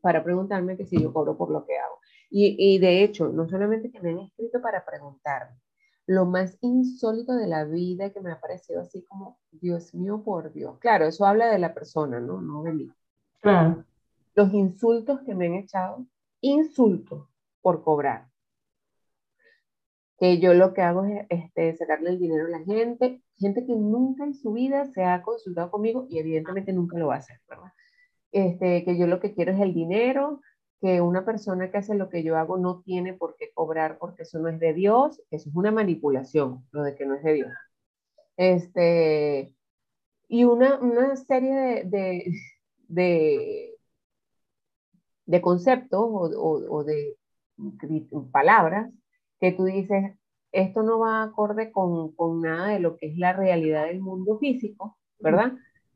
[0.00, 1.98] para preguntarme que si yo cobro por lo que hago.
[2.30, 5.58] Y, y de hecho, no solamente que me han escrito para preguntarme,
[6.06, 10.52] lo más insólito de la vida que me ha parecido así como, Dios mío, por
[10.52, 10.78] Dios.
[10.78, 12.40] Claro, eso habla de la persona, ¿no?
[12.40, 12.92] No de mí.
[13.40, 13.84] Claro.
[14.34, 16.06] Los insultos que me han echado,
[16.40, 17.28] insultos
[17.60, 18.28] por cobrar.
[20.18, 23.74] Que yo lo que hago es este, sacarle el dinero a la gente, gente que
[23.74, 27.40] nunca en su vida se ha consultado conmigo y evidentemente nunca lo va a hacer,
[27.48, 27.72] ¿verdad?
[28.30, 30.40] Este, que yo lo que quiero es el dinero,
[30.82, 34.24] que una persona que hace lo que yo hago no tiene por qué cobrar porque
[34.24, 37.32] eso no es de Dios, eso es una manipulación, lo de que no es de
[37.34, 37.52] Dios.
[38.36, 39.54] Este,
[40.26, 42.32] y una, una serie de,
[42.88, 43.76] de,
[45.26, 46.30] de, conceptos o,
[46.68, 47.16] o, de
[48.32, 48.92] palabras
[49.38, 50.16] que tú dices,
[50.50, 54.36] esto no va acorde con, con nada de lo que es la realidad del mundo
[54.40, 55.52] físico, ¿verdad?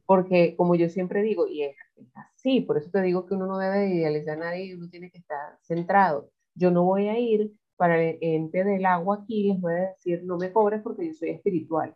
[0.06, 1.76] Porque como yo siempre digo, y es
[2.14, 5.18] así, por eso te digo que uno no debe idealizar a nadie, uno tiene que
[5.18, 6.30] estar centrado.
[6.54, 10.22] Yo no voy a ir para el ente del agua aquí, les voy a decir,
[10.24, 11.94] no me cobres porque yo soy espiritual.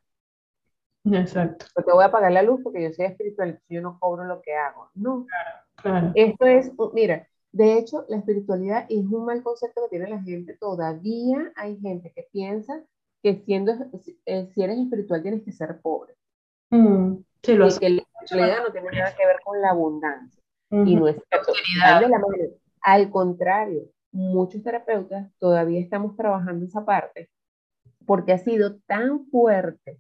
[1.05, 1.67] Exacto.
[1.75, 4.55] Porque voy a pagar la luz porque yo soy espiritual, yo no cobro lo que
[4.55, 4.91] hago.
[4.95, 5.27] No.
[5.77, 10.23] Claro, Esto es, mira, de hecho, la espiritualidad es un mal concepto que tiene la
[10.23, 10.57] gente.
[10.59, 12.83] Todavía hay gente que piensa
[13.23, 13.73] que siendo,
[14.27, 16.15] eh, si eres espiritual tienes que ser pobre.
[16.71, 17.10] Mm.
[17.51, 20.43] Sí, lo y que la espiritualidad no tiene nada que ver con la abundancia.
[20.71, 21.17] Y no es
[21.79, 22.01] la
[22.83, 27.31] Al contrario, muchos terapeutas todavía estamos trabajando esa parte
[28.07, 29.99] porque ha sido tan fuerte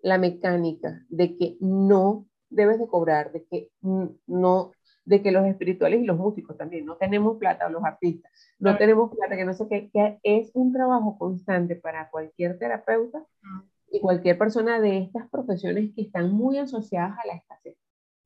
[0.00, 3.70] la mecánica de que no debes de cobrar, de que
[4.26, 4.72] no,
[5.04, 8.76] de que los espirituales y los músicos también no tenemos plata, o los artistas, no
[8.76, 13.24] tenemos plata, que no sé qué, que es un trabajo constante para cualquier terapeuta
[13.92, 17.76] y cualquier persona de estas profesiones que están muy asociadas a la escasez.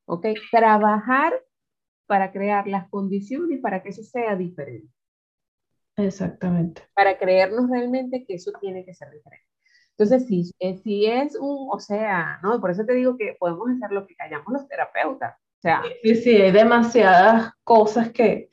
[0.07, 0.26] ¿Ok?
[0.50, 1.35] Trabajar
[2.07, 4.88] para crear las condiciones para que eso sea diferente.
[5.96, 6.83] Exactamente.
[6.94, 9.46] Para creernos realmente que eso tiene que ser diferente.
[9.98, 12.61] Entonces, si, eh, si es un, o sea, ¿no?
[12.61, 15.35] Por eso te digo que podemos hacer lo que callamos los terapeutas.
[15.35, 18.50] O sea, sí, sí, hay demasiadas cosas que,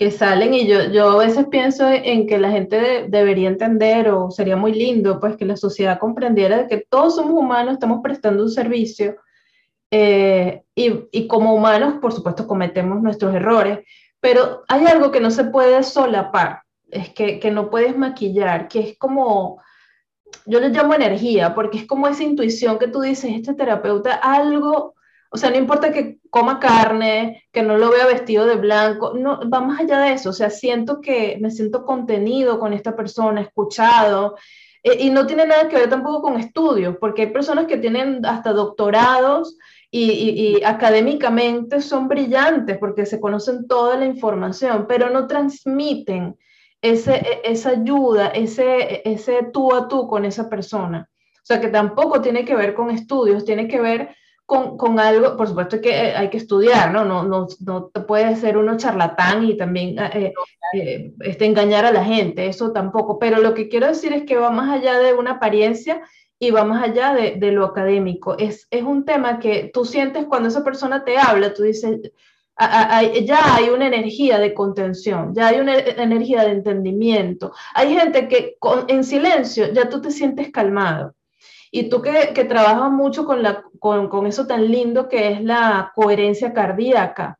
[0.00, 4.30] que salen y yo, yo a veces pienso en que la gente debería entender o
[4.30, 8.50] sería muy lindo pues que la sociedad comprendiera que todos somos humanos, estamos prestando un
[8.50, 9.16] servicio
[9.90, 13.80] eh, y, y, como humanos por supuesto cometemos nuestros errores,
[14.20, 18.80] pero hay algo que no se puede solapar, es que, que no puedes maquillar, que
[18.80, 19.62] es como,
[20.46, 24.94] yo le llamo energía, porque es como esa intuición que tú dices, este terapeuta algo
[25.32, 29.48] o sea, no importa que coma carne, que no lo vea vestido de blanco, no,
[29.48, 30.30] va más allá de eso.
[30.30, 34.36] O sea, siento que me siento contenido con esta persona, escuchado,
[34.82, 38.26] eh, y no tiene nada que ver tampoco con estudios, porque hay personas que tienen
[38.26, 39.56] hasta doctorados
[39.90, 46.36] y, y, académicamente son brillantes porque se conocen toda la información, pero no transmiten
[46.82, 51.08] ese, e, esa ayuda, ese, ese tú a tú con esa persona.
[51.36, 54.16] O sea, que tampoco tiene que ver con estudios, tiene que ver
[54.50, 57.04] con, con, algo, por supuesto que hay que estudiar, ¿no?
[57.04, 60.34] No, no, no te puede ser uno charlatán y también eh,
[60.74, 64.34] eh, este, engañar a la gente, eso tampoco, pero lo que quiero decir es que
[64.34, 66.02] va más allá de una apariencia
[66.40, 68.36] y va más allá de, de lo académico.
[68.38, 72.00] Es, es, un tema que tú sientes cuando esa persona te habla, tú dices,
[72.58, 77.52] ya hay una energía de contención, ya hay una energía de entendimiento.
[77.72, 81.14] Hay gente que con, en silencio ya tú te sientes calmado.
[81.70, 85.42] Y tú que, que trabajas mucho con, la, con, con, eso tan lindo que es
[85.42, 87.38] la coherencia cardíaca,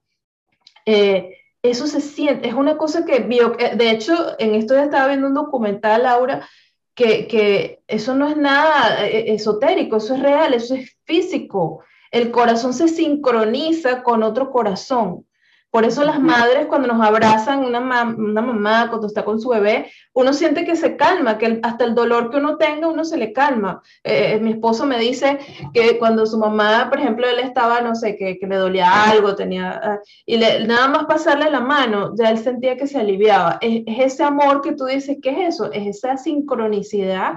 [0.86, 4.84] eh, eso se siente, es una cosa que, bio, eh, de hecho, en esto ya
[4.84, 6.48] estaba viendo un documental, Laura,
[6.94, 11.82] que, que eso no es nada eh, esotérico, eso es real, eso es físico.
[12.10, 15.26] El corazón se sincroniza con otro corazón.
[15.70, 19.90] Por eso las madres cuando nos abrazan, una, una, mamá cuando está con su bebé,
[20.12, 23.32] uno siente que se calma, que hasta el dolor que uno tenga, uno se le
[23.32, 23.80] calma.
[24.02, 25.38] Eh, eh, mi esposo me dice
[25.72, 29.36] que cuando su mamá, por ejemplo, él estaba, no sé, que, que le dolía algo,
[29.36, 33.58] tenía, ah, y le, nada más pasarle la mano, ya él sentía que se aliviaba.
[33.60, 35.70] Es, es ese amor que tú dices, ¿qué es eso?
[35.72, 37.34] Es esa sincronicidad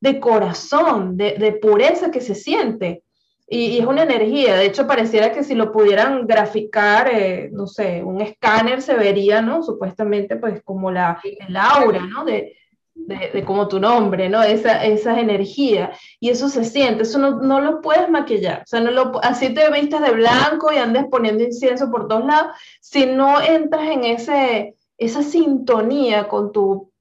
[0.00, 3.04] de corazón, de, de pureza que se siente.
[3.52, 8.00] Y, es una energía, de hecho pareciera que si lo pudieran graficar, eh, no sé,
[8.00, 9.64] un escáner se vería, ¿no?
[9.64, 12.24] Supuestamente pues como la, el aura, ¿no?
[12.24, 12.56] De,
[12.94, 14.40] de, como tu nombre, ¿no?
[14.40, 15.90] Esa, esa energía.
[16.20, 18.60] Y eso se siente, eso no, no, lo puedes maquillar.
[18.62, 22.24] O sea, no lo, así te vistas de blanco y andes poniendo incienso por todos
[22.24, 26.92] lados, si no entras en ese, esa sintonía con tu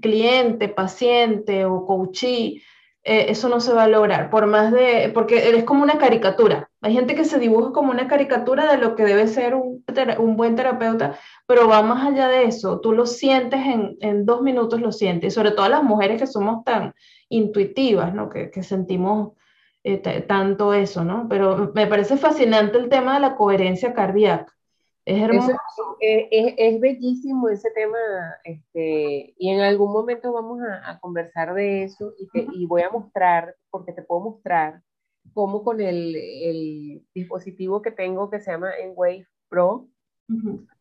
[0.00, 2.60] cliente, paciente o coachee,
[3.04, 6.70] eh, eso no se va a lograr, por más de, porque eres como una caricatura.
[6.80, 9.84] Hay gente que se dibuja como una caricatura de lo que debe ser un,
[10.18, 12.80] un buen terapeuta, pero va más allá de eso.
[12.80, 16.64] Tú lo sientes en, en, dos minutos, lo sientes, sobre todo las mujeres que somos
[16.64, 16.94] tan
[17.28, 18.28] intuitivas, ¿no?
[18.28, 19.32] Que, que sentimos
[19.82, 21.26] eh, tanto eso, ¿no?
[21.28, 24.54] Pero me parece fascinante el tema de la coherencia cardíaca.
[25.04, 25.56] Es hermoso.
[26.00, 27.98] Es, bellísimo ese tema,
[28.44, 33.56] este, y en algún momento vamos a, conversar de eso y, y, voy a mostrar,
[33.70, 34.82] porque te puedo mostrar,
[35.34, 39.88] cómo con el, el dispositivo que tengo que se llama Enwave Pro,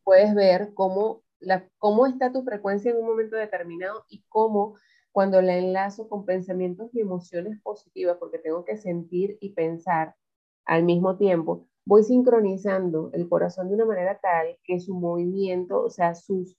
[0.04, 4.76] puedes ver cómo, la, cómo está tu frecuencia en un momento determinado y cómo
[5.12, 10.16] cuando la enlazo con pensamientos y emociones positivas, porque tengo que sentir y pensar
[10.66, 15.89] al mismo tiempo, voy sincronizando el corazón de una manera tal que su movimiento, o
[15.89, 16.56] sea, sus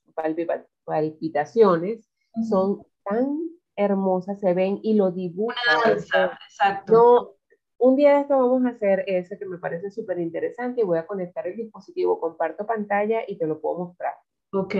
[0.85, 2.09] palpitaciones
[2.49, 3.39] son tan
[3.75, 5.57] hermosas, se ven y lo dibujan.
[5.87, 6.93] exacto.
[6.93, 7.31] No,
[7.77, 10.97] un día de esto vamos a hacer ese que me parece súper interesante y voy
[10.97, 14.13] a conectar el dispositivo, comparto pantalla y te lo puedo mostrar.
[14.51, 14.75] Ok.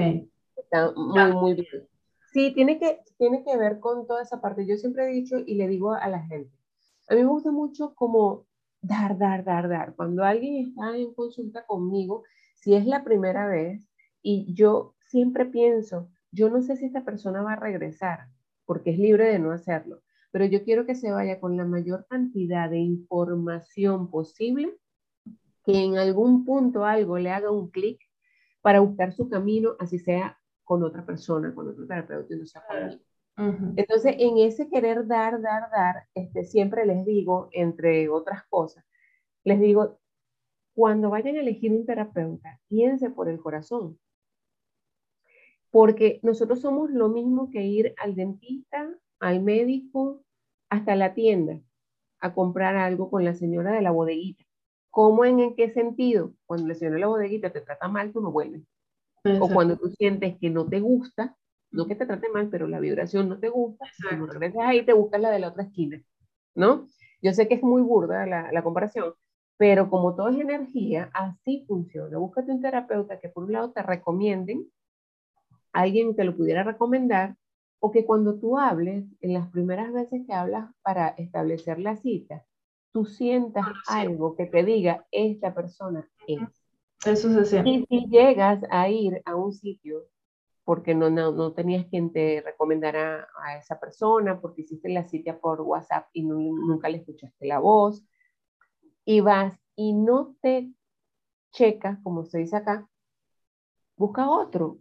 [0.55, 1.87] Está muy, muy bien.
[2.31, 4.65] Sí, tiene que, tiene que ver con toda esa parte.
[4.65, 6.55] Yo siempre he dicho y le digo a la gente,
[7.09, 8.45] a mí me gusta mucho como
[8.83, 9.95] dar, dar, dar, dar.
[9.95, 12.23] Cuando alguien está en consulta conmigo,
[12.55, 13.89] si es la primera vez,
[14.21, 18.27] y yo siempre pienso, yo no sé si esta persona va a regresar,
[18.65, 22.05] porque es libre de no hacerlo, pero yo quiero que se vaya con la mayor
[22.09, 24.77] cantidad de información posible,
[25.65, 28.01] que en algún punto algo le haga un clic
[28.61, 33.01] para buscar su camino, así sea con otra persona, con otro terapeuta, no sea conmigo.
[33.35, 38.85] Entonces, en ese querer dar, dar, dar, este, siempre les digo, entre otras cosas,
[39.43, 39.99] les digo,
[40.75, 43.99] cuando vayan a elegir un terapeuta, piense por el corazón.
[45.71, 50.23] Porque nosotros somos lo mismo que ir al dentista, al médico,
[50.69, 51.59] hasta la tienda
[52.19, 54.45] a comprar algo con la señora de la bodeguita.
[54.91, 56.33] ¿Cómo en, en qué sentido?
[56.45, 58.61] Cuando la señora de la bodeguita te trata mal, tú no vuelves.
[59.39, 61.35] O cuando tú sientes que no te gusta,
[61.73, 64.93] no que te trate mal, pero la vibración no te gusta, cuando regresas ahí te
[64.93, 66.01] buscas la de la otra esquina,
[66.55, 66.87] ¿no?
[67.21, 69.13] Yo sé que es muy burda la, la comparación,
[69.57, 72.17] pero como todo es energía, así funciona.
[72.17, 74.67] Búscate un terapeuta que por un lado te recomienden,
[75.71, 77.35] alguien te lo pudiera recomendar,
[77.79, 82.45] o que cuando tú hables, en las primeras veces que hablas para establecer la cita,
[82.93, 86.39] tú sientas algo que te diga, esta persona es.
[87.05, 87.69] Eso se siente.
[87.69, 90.05] Y si llegas a ir a un sitio
[90.65, 95.37] porque no, no, no, tenías quien te recomendara a esa persona, porque hiciste la cita
[95.39, 98.05] por WhatsApp y nunca le escuchaste la voz,
[99.05, 100.71] y vas y no te
[101.51, 102.87] checas, como se dice acá,
[103.97, 104.79] busca otro.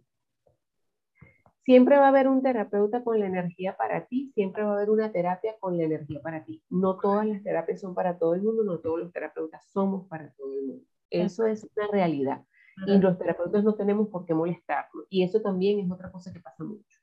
[1.65, 4.89] Siempre va a haber un terapeuta con la energía para ti, siempre va a haber
[4.89, 6.61] una terapia con la energía para ti.
[6.69, 10.31] No todas las terapias son para todo el mundo, no todos los terapeutas somos para
[10.33, 10.85] todo el mundo.
[11.09, 12.43] Eso es una realidad
[12.87, 15.05] y los terapeutas no tenemos por qué molestarnos.
[15.09, 16.99] Y eso también es otra cosa que pasa mucho.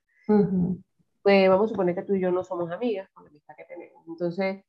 [1.23, 3.65] Pues vamos a suponer que tú y yo no somos amigas con la amistad que
[3.65, 4.07] tenemos.
[4.07, 4.65] Entonces,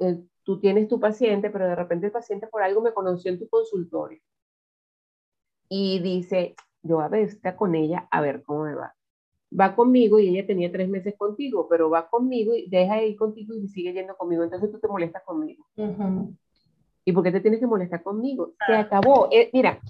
[0.00, 3.38] eh, tú tienes tu paciente, pero de repente el paciente por algo me conoció en
[3.38, 4.20] tu consultorio
[5.68, 8.94] y dice, yo a ver, está con ella, a ver cómo me va.
[9.58, 13.16] Va conmigo y ella tenía tres meses contigo, pero va conmigo y deja de ir
[13.16, 14.44] contigo y sigue yendo conmigo.
[14.44, 15.66] Entonces tú te molestas conmigo.
[17.04, 18.52] ¿Y por qué te tienes que molestar conmigo?
[18.66, 19.28] Se acabó.
[19.30, 19.80] Eh, mira,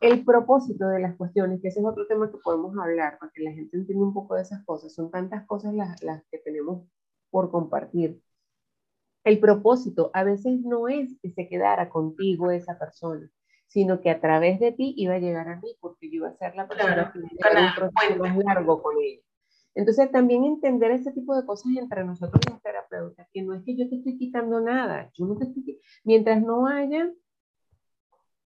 [0.00, 3.42] el propósito de las cuestiones, que ese es otro tema que podemos hablar, para que
[3.42, 6.86] la gente entienda un poco de esas cosas, son tantas cosas las, las que tenemos
[7.30, 8.20] por compartir.
[9.24, 13.30] El propósito a veces no es que se quedara contigo esa persona,
[13.66, 16.36] sino que a través de ti iba a llegar a mí, porque yo iba a
[16.36, 19.22] ser la persona que iba a un proceso más largo con ella.
[19.74, 23.76] Entonces, también entender ese tipo de cosas entre nosotros los terapeutas, que no es que
[23.76, 27.12] yo te estoy quitando nada, yo no te estoy, mientras no haya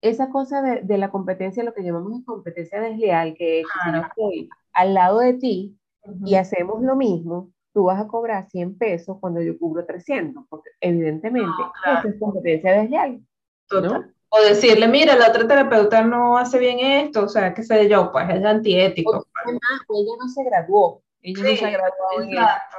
[0.02, 4.00] esa cosa de, de la competencia, lo que llamamos competencia desleal, que es que yo
[4.00, 5.78] estoy al lado de ti
[6.24, 10.70] y hacemos lo mismo, tú vas a cobrar 100 pesos cuando yo cubro 300, porque
[10.80, 13.20] evidentemente eso es competencia desleal.
[13.68, 14.12] Total.
[14.28, 18.10] O decirle, mira, la otra terapeuta no hace bien esto, o sea, qué sé yo,
[18.10, 19.18] pues es antiético.
[19.18, 22.76] O, además, ella no se graduó, ella no se graduó exacto.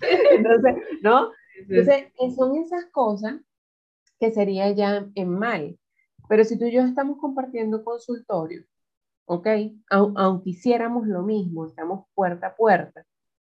[0.30, 1.30] Entonces, ¿no?
[1.68, 3.34] Entonces, son esas cosas
[4.18, 5.76] que sería ya en mal.
[6.28, 8.64] Pero si tú y yo estamos compartiendo consultorio,
[9.26, 9.46] ¿ok?
[9.90, 13.04] aunque hiciéramos lo mismo, estamos puerta a puerta,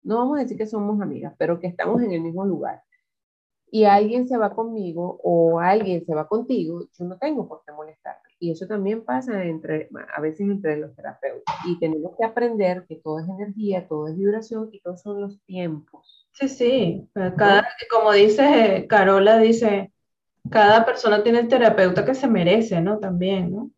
[0.03, 2.83] no vamos a decir que somos amigas, pero que estamos en el mismo lugar,
[3.73, 7.71] y alguien se va conmigo o alguien se va contigo, yo no tengo por qué
[7.71, 8.17] molestar.
[8.37, 11.55] Y eso también pasa entre, a veces entre los terapeutas.
[11.65, 15.41] Y tenemos que aprender que todo es energía, todo es vibración y todos son los
[15.45, 16.27] tiempos.
[16.33, 17.09] Sí, sí.
[17.13, 19.92] Cada, como dice Carola, dice,
[20.49, 22.99] cada persona tiene el terapeuta que se merece, ¿no?
[22.99, 23.61] También, ¿no?
[23.63, 23.71] O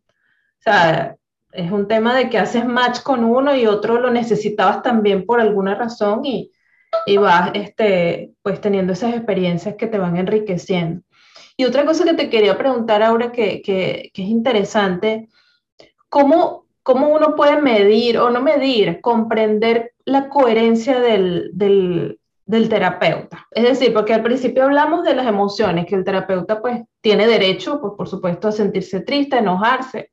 [0.60, 1.16] sea,
[1.52, 5.40] es un tema de que haces match con uno y otro lo necesitabas también por
[5.40, 6.52] alguna razón y,
[7.06, 11.02] y vas este, pues teniendo esas experiencias que te van enriqueciendo.
[11.58, 15.30] Y otra cosa que te quería preguntar ahora que, que, que es interesante,
[16.10, 23.48] ¿cómo, ¿cómo, uno puede medir o no medir, comprender la coherencia del, del, del terapeuta?
[23.52, 27.82] Es decir, porque al principio hablamos de las emociones, que el terapeuta pues tiene derecho,
[27.82, 30.12] pues por supuesto, a sentirse triste, a enojarse,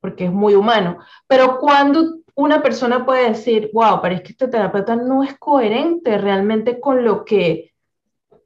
[0.00, 4.48] porque es muy humano, pero cuando una persona puede decir, wow, pero es que este
[4.48, 7.72] terapeuta no es coherente realmente con lo que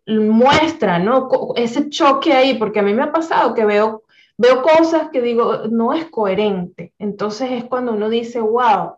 [0.07, 1.29] muestra, ¿no?
[1.57, 4.05] Ese choque ahí, porque a mí me ha pasado que veo,
[4.37, 6.95] veo cosas que digo, no es coherente.
[6.99, 8.97] Entonces es cuando uno dice, wow,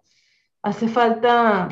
[0.62, 1.68] hace falta...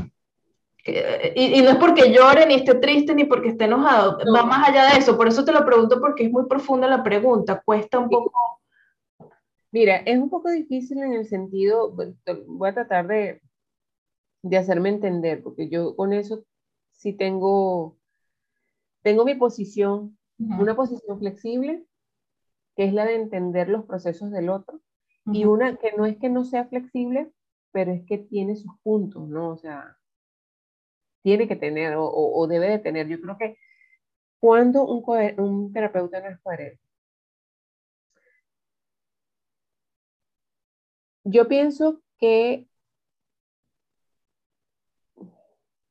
[0.86, 4.68] Y, y, no es porque llore, ni esté triste, ni porque esté enojado, va más
[4.68, 5.16] allá de eso.
[5.16, 8.32] Por eso te lo pregunto, porque es muy profunda la pregunta, cuesta un poco.
[9.72, 11.94] Mira, es un poco difícil en el sentido,
[12.46, 13.42] voy a tratar de,
[14.42, 16.44] de hacerme entender, porque yo con eso
[16.92, 17.96] sí tengo,
[19.02, 21.84] tengo mi posición, una posición flexible,
[22.76, 24.80] que es la de entender los procesos del otro,
[25.26, 27.32] y una que no es que no sea flexible,
[27.72, 29.50] pero es que tiene sus puntos, ¿no?
[29.50, 29.96] O sea,
[31.26, 33.08] tiene que tener o, o debe de tener.
[33.08, 33.58] Yo creo que
[34.38, 35.02] cuando un,
[35.38, 36.80] un terapeuta no es coherente,
[41.24, 42.68] Yo pienso que,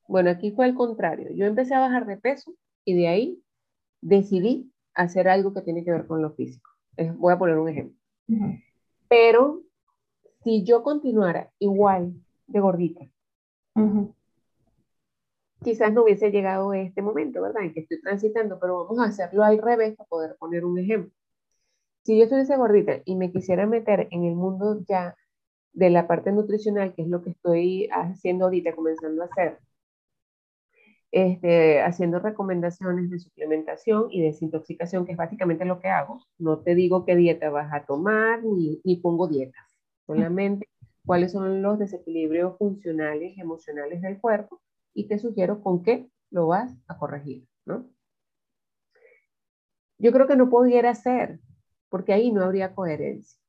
[0.08, 1.28] bueno, aquí fue al contrario.
[1.34, 2.56] Yo empecé a bajar de peso
[2.86, 3.44] y de ahí
[4.00, 6.70] decidí hacer algo que tiene que ver con lo físico.
[7.18, 8.00] Voy a poner un ejemplo.
[9.10, 9.64] Pero
[10.46, 12.14] si yo continuara igual
[12.48, 13.06] de gordita,
[15.64, 17.64] quizás no hubiese llegado a este momento, ¿verdad?
[17.64, 21.12] En que estoy transitando, pero vamos a hacerlo al revés para poder poner un ejemplo.
[22.04, 25.16] Si yo estuviese gordita y me quisiera meter en el mundo ya
[25.74, 29.60] de la parte nutricional, que es lo que estoy haciendo ahorita, comenzando a hacer,
[31.12, 36.22] este, haciendo recomendaciones de suplementación y desintoxicación, que es básicamente lo que hago.
[36.38, 39.64] No te digo qué dieta vas a tomar, ni, ni pongo dietas,
[40.06, 40.68] solamente
[41.06, 44.62] cuáles son los desequilibrios funcionales emocionales del cuerpo
[44.96, 47.88] y te sugiero con qué lo vas a corregir, ¿no?
[50.00, 51.40] Yo creo que no pudiera ser,
[51.90, 53.40] porque ahí no habría coherencia.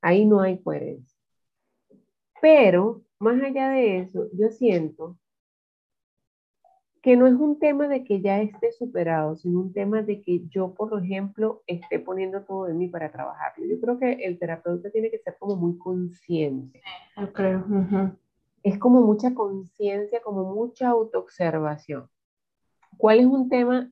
[0.00, 1.16] Ahí no hay coherencia.
[2.40, 5.18] Pero, más allá de eso, yo siento
[7.02, 10.46] que no es un tema de que ya esté superado, sino un tema de que
[10.48, 13.64] yo, por ejemplo, esté poniendo todo de mí para trabajarlo.
[13.64, 16.82] Yo creo que el terapeuta tiene que ser como muy consciente.
[17.16, 17.64] Yo creo.
[18.66, 22.08] Es como mucha conciencia, como mucha autoobservación.
[22.96, 23.88] ¿Cuál es un tema,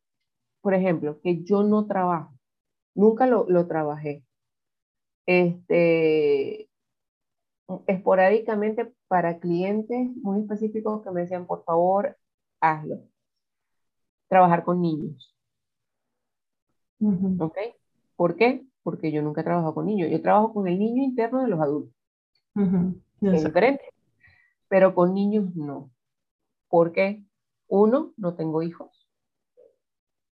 [0.62, 2.34] por ejemplo, que yo no trabajo?
[2.92, 4.24] Nunca lo, lo trabajé
[5.26, 6.68] este,
[7.86, 12.16] esporádicamente para clientes muy específicos que me decían, por favor,
[12.60, 13.00] hazlo.
[14.26, 15.36] Trabajar con niños.
[17.38, 17.58] ¿Ok?
[18.16, 18.66] ¿Por qué?
[18.82, 20.10] Porque yo nunca trabajo con niños.
[20.10, 21.94] Yo trabajo con el niño interno de los adultos.
[23.20, 23.93] Es diferente.
[24.74, 25.92] Pero con niños no.
[26.68, 27.24] ¿Por qué?
[27.68, 29.08] Uno, no tengo hijos.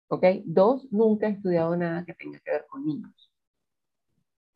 [0.10, 0.26] ¿Ok?
[0.44, 3.32] Dos, nunca he estudiado nada que tenga que ver con niños.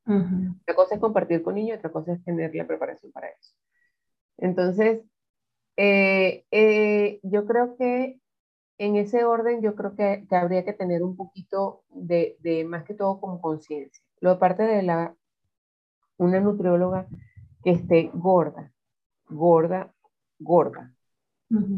[0.06, 3.54] Una cosa es compartir con niños, otra cosa es tener la preparación para eso.
[4.36, 5.02] Entonces,
[5.78, 8.20] eh, eh, yo creo que
[8.80, 12.84] en ese orden, yo creo que, que habría que tener un poquito de, de más
[12.84, 14.04] que todo como conciencia.
[14.20, 15.16] Lo parte de la,
[16.18, 17.08] una nutrióloga
[17.64, 18.74] que esté gorda,
[19.30, 19.94] gorda,
[20.40, 20.94] gorda,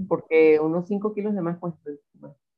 [0.08, 1.76] porque unos 5 kilos de más pues...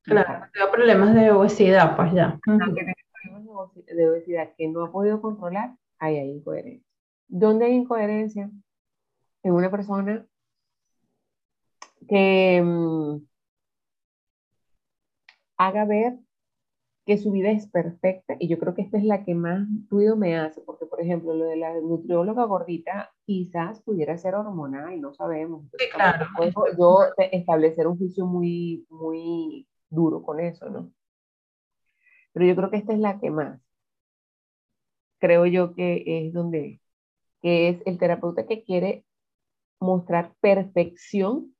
[0.02, 2.38] Claro, tengo problemas de obesidad, pues ya.
[2.44, 6.86] problemas de obesidad que no ha podido controlar, ahí hay incoherencia.
[7.26, 8.50] ¿Dónde hay incoherencia?
[9.42, 10.26] En una persona
[12.08, 13.16] que mm,
[15.56, 16.18] haga ver
[17.04, 20.16] que su vida es perfecta y yo creo que esta es la que más ruido
[20.16, 25.12] me hace, porque por ejemplo lo de la nutrióloga gordita quizás pudiera ser hormonal, no
[25.12, 25.66] sabemos.
[25.78, 26.26] Sí, claro.
[26.78, 30.92] Yo establecer un juicio muy, muy duro con eso, ¿no?
[32.32, 33.60] Pero yo creo que esta es la que más.
[35.18, 36.80] Creo yo que es donde,
[37.42, 39.04] que es el terapeuta que quiere
[39.78, 41.54] mostrar perfección.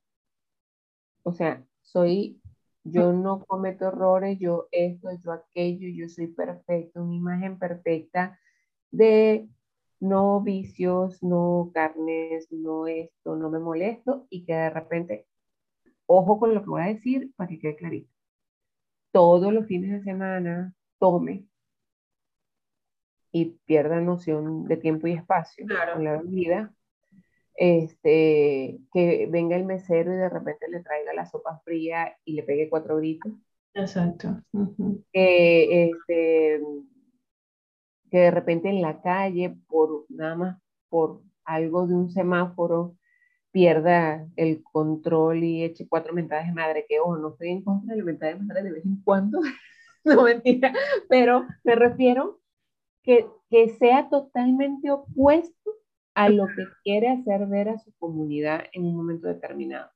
[1.23, 2.41] O sea, soy
[2.85, 8.39] yo no cometo errores, yo esto, yo aquello, yo soy perfecto, una imagen perfecta
[8.91, 9.49] de
[10.01, 15.27] no vicios, no carnes, no esto, no me molesto y que de repente,
[16.07, 18.11] ojo con lo que voy a decir para que quede clarito.
[19.13, 21.47] Todos los fines de semana tome
[23.33, 26.75] y pierda noción de tiempo y espacio en la vida
[27.55, 32.43] este, que venga el mesero y de repente le traiga la sopa fría y le
[32.43, 33.33] pegue cuatro gritos.
[33.75, 34.41] Exacto.
[35.13, 36.61] que, este,
[38.11, 42.97] que de repente en la calle, por nada más por algo de un semáforo,
[43.51, 47.93] pierda el control y eche cuatro mentadas de madre, que ojo, no estoy en contra
[47.93, 49.41] de la mentada de madre de vez en cuando,
[50.05, 50.73] no mentira,
[51.09, 52.41] pero me refiero
[53.03, 55.73] que, que sea totalmente opuesto
[56.15, 59.91] a lo que quiere hacer ver a su comunidad en un momento determinado.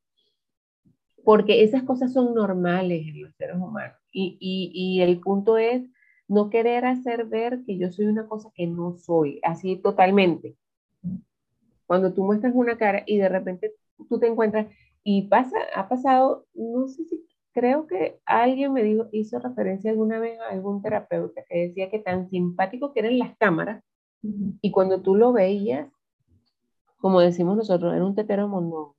[1.24, 3.96] Porque esas cosas son normales en los seres humanos.
[4.12, 5.82] Y, y, y el punto es
[6.26, 10.56] no querer hacer ver que yo soy una cosa que no soy, así totalmente.
[11.86, 13.74] Cuando tú muestras una cara y de repente
[14.08, 14.66] tú te encuentras
[15.02, 20.20] y pasa, ha pasado, no sé si creo que alguien me dijo, hizo referencia alguna
[20.20, 23.82] vez a algún terapeuta que decía que tan simpático que eran las cámaras
[24.60, 25.88] y cuando tú lo veías
[26.98, 28.92] como decimos nosotros, era un tetero mondón.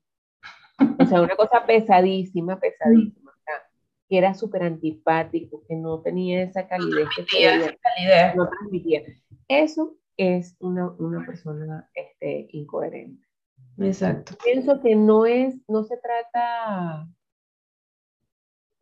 [0.99, 3.31] O sea, una cosa pesadísima, pesadísima.
[4.07, 7.05] que era súper antipático, que no tenía esa calidez.
[7.05, 8.35] No transmitía, calidez.
[8.35, 9.03] No transmitía.
[9.47, 13.25] Eso es una, una persona este, incoherente.
[13.77, 14.33] Exacto.
[14.43, 17.07] Pienso que no es, no se trata,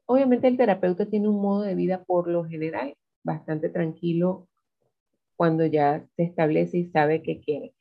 [0.06, 4.48] obviamente el terapeuta tiene un modo de vida por lo general bastante tranquilo
[5.36, 7.76] cuando ya se establece y sabe qué quiere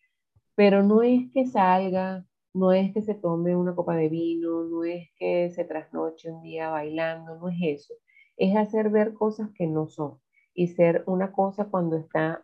[0.56, 4.82] pero no es que salga, no es que se tome una copa de vino, no
[4.82, 7.94] es que se trasnoche un día bailando, no es eso.
[8.38, 10.18] Es hacer ver cosas que no son
[10.54, 12.42] y ser una cosa cuando está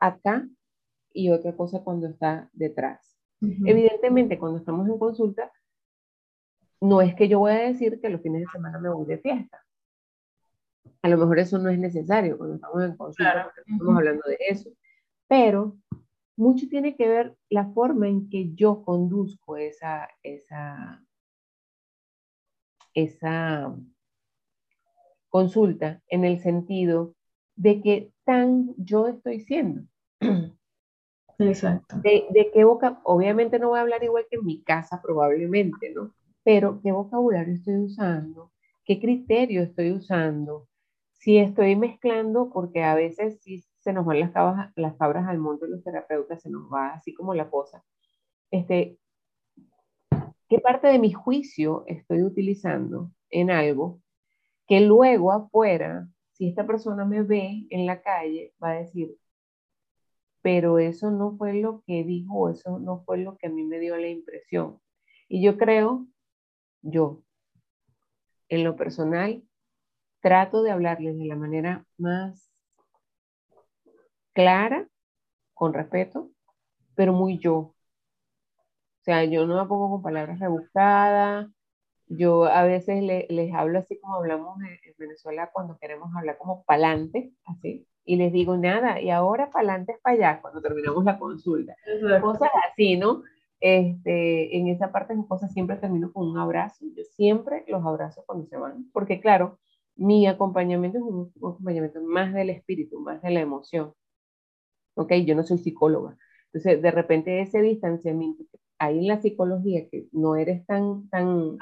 [0.00, 0.48] acá
[1.12, 3.18] y otra cosa cuando está detrás.
[3.40, 5.52] Evidentemente, cuando estamos en consulta,
[6.80, 9.18] no es que yo voy a decir que los fines de semana me voy de
[9.18, 9.62] fiesta.
[11.02, 14.70] A lo mejor eso no es necesario cuando estamos en consulta, estamos hablando de eso.
[15.28, 15.76] Pero
[16.38, 21.02] mucho tiene que ver la forma en que yo conduzco esa, esa,
[22.94, 23.76] esa
[25.28, 27.14] consulta en el sentido
[27.56, 29.82] de que tan yo estoy siendo.
[31.38, 31.96] Exacto.
[32.02, 35.92] De, de, qué boca, obviamente no voy a hablar igual que en mi casa probablemente,
[35.92, 36.14] ¿no?
[36.44, 38.52] Pero qué vocabulario estoy usando,
[38.84, 40.68] qué criterio estoy usando,
[41.12, 45.38] si estoy mezclando, porque a veces sí se nos van las cabras, las cabras al
[45.38, 47.82] monte los terapeutas, se nos va así como la cosa.
[48.50, 48.98] Este,
[50.46, 54.02] ¿Qué parte de mi juicio estoy utilizando en algo
[54.66, 59.16] que luego afuera, si esta persona me ve en la calle, va a decir,
[60.42, 63.78] pero eso no fue lo que dijo, eso no fue lo que a mí me
[63.78, 64.82] dio la impresión.
[65.30, 66.06] Y yo creo,
[66.82, 67.22] yo,
[68.50, 69.42] en lo personal,
[70.20, 72.47] trato de hablarles de la manera más
[74.32, 74.88] clara,
[75.54, 76.30] con respeto,
[76.94, 77.56] pero muy yo.
[77.56, 77.74] O
[79.02, 81.48] sea, yo no me pongo con palabras rebuscadas,
[82.08, 87.32] yo a veces les hablo así como hablamos en, Venezuela cuando queremos hablar como pa'lante,
[87.44, 91.76] así, y les digo nada, y ahora pa'lante es para allá, cuando terminamos la consulta.
[92.20, 93.22] Cosas así, ¿no?
[93.60, 98.24] Este, en esa parte de cosas siempre termino con un abrazo, yo siempre los abrazo
[98.26, 99.58] cuando se van, porque claro,
[99.94, 103.92] mi acompañamiento es un acompañamiento más del espíritu, más de la emoción.
[104.98, 105.12] ¿Ok?
[105.26, 106.16] Yo no soy psicóloga.
[106.52, 108.44] Entonces, de repente ese distanciamiento,
[108.78, 111.58] ahí en la psicología, que no eres tan, tan,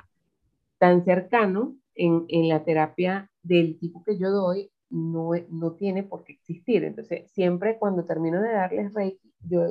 [0.79, 6.25] tan cercano en, en la terapia del tipo que yo doy, no, no tiene por
[6.25, 6.85] qué existir.
[6.85, 9.63] Entonces, siempre cuando termino de darles Reiki, yo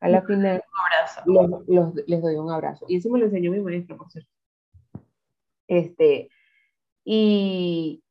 [0.00, 0.62] A la final,
[1.26, 2.04] abrazo.
[2.06, 2.86] les doy un abrazo.
[2.88, 4.30] Y eso me lo enseñó mi maestra, por cierto.
[5.68, 6.28] Este,
[7.04, 8.02] y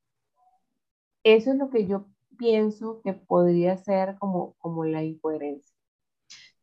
[1.23, 2.07] eso es lo que yo
[2.37, 5.75] pienso que podría ser como, como la incoherencia.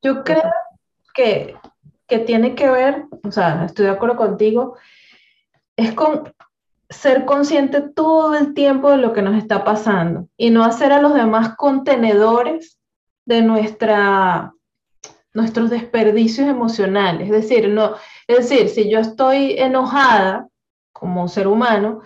[0.02, 0.52] Yo creo
[1.14, 1.56] que,
[2.06, 4.76] que tiene que ver, o sea, estoy de acuerdo contigo,
[5.76, 6.34] es con
[6.88, 11.00] ser consciente todo el tiempo de lo que nos está pasando y no hacer a
[11.00, 12.78] los demás contenedores
[13.24, 14.54] de nuestra,
[15.32, 17.30] nuestros desperdicios emocionales.
[17.30, 17.94] Es decir, no,
[18.28, 20.48] es decir, si yo estoy enojada
[20.92, 22.02] como ser humano,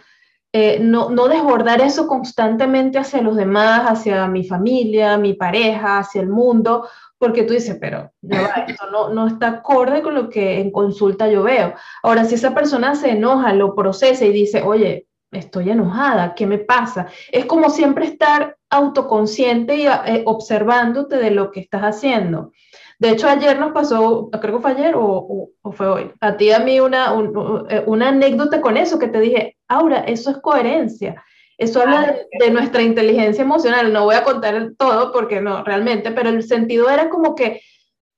[0.53, 6.23] eh, no, no, desbordar eso constantemente hacia los demás, hacia mi familia, mi pareja, hacia
[6.23, 6.89] el mundo,
[7.19, 8.13] porque tú dices, pero
[8.67, 11.75] esto no, no está acorde con lo que en consulta yo veo.
[12.03, 16.59] Ahora, si esa persona se enoja, lo procesa y dice, oye, estoy enojada, ¿qué me
[16.59, 17.09] pasa?
[17.31, 22.53] Es como siempre estar autoconsciente y eh, observándote de lo que estás haciendo.
[22.99, 26.51] De hecho, ayer nos pasó, creo que fue ayer o, o, fue hoy, a ti
[26.51, 31.23] a mí una, una anécdota con eso que te dije, Aura, eso es coherencia.
[31.59, 33.93] Eso habla de, nuestra inteligencia emocional.
[33.93, 37.61] No voy a contar todo porque no, realmente, pero el sentido era como que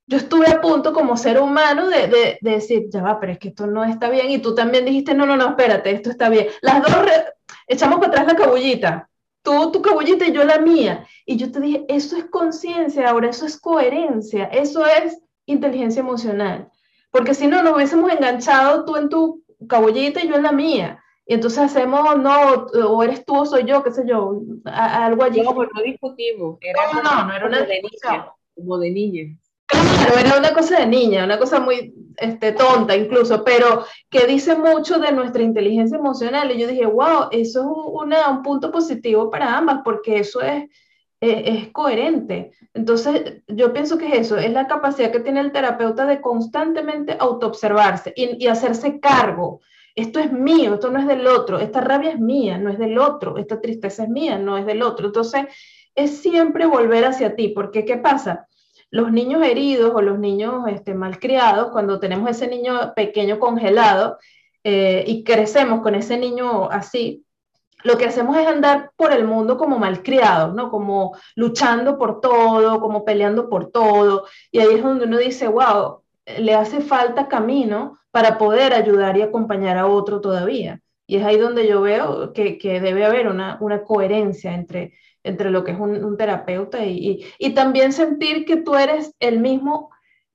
[0.05, 3.47] yo estuve a punto como ser humano de, de, decir, ya va, pero es que
[3.49, 4.29] esto no está bien.
[4.29, 6.47] Y tú también dijiste, no, no, no, espérate, esto está bien.
[6.61, 6.95] Las dos
[7.67, 9.09] echamos para atrás la cabullita.
[9.43, 11.07] Tú tu cabullita y yo la mía.
[11.25, 16.69] Y yo te dije, eso es conciencia, ahora eso es coherencia, eso es inteligencia emocional.
[17.11, 21.03] Porque si no, nos hubiésemos enganchado tú en tu cabullita y yo en la mía.
[21.25, 25.41] Y entonces hacemos, no, o eres tú o soy yo, qué sé yo, algo allí.
[25.41, 26.57] No, pues no discutimos.
[26.61, 28.33] Era no, no, no, era una de niña.
[28.55, 29.37] Como de niña.
[29.71, 34.55] Claro, era una cosa de niña, una cosa muy este, tonta incluso, pero que dice
[34.55, 36.51] mucho de nuestra inteligencia emocional.
[36.51, 40.65] Y yo dije, wow, eso es un punto positivo para ambas, porque eso es,
[41.19, 42.51] es, es, coherente.
[42.73, 47.15] Entonces, yo pienso que es eso, es la capacidad que tiene el terapeuta de constantemente
[47.19, 49.61] autoobservarse y, y hacerse cargo
[49.95, 52.97] esto es mío, esto no es del otro, esta rabia es mía, no es del
[52.97, 55.07] otro, esta tristeza es mía, no es del otro.
[55.07, 55.45] Entonces,
[55.95, 58.47] es siempre volver hacia ti, porque ¿qué pasa?
[58.91, 64.17] Los niños heridos o los niños este, malcriados, cuando tenemos ese niño pequeño congelado
[64.63, 67.25] eh, y crecemos con ese niño así,
[67.83, 70.69] lo que hacemos es andar por el mundo como malcriados, ¿no?
[70.69, 74.25] Como luchando por todo, como peleando por todo.
[74.51, 76.01] Y ahí es donde uno dice, wow,
[76.37, 80.79] le hace falta camino para poder ayudar y acompañar a otro todavía.
[81.07, 84.93] Y es ahí donde yo veo que, debe haber una, coherencia entre,
[85.23, 89.89] entre lo que es un, terapeuta y, también sentir que tú eres el mismo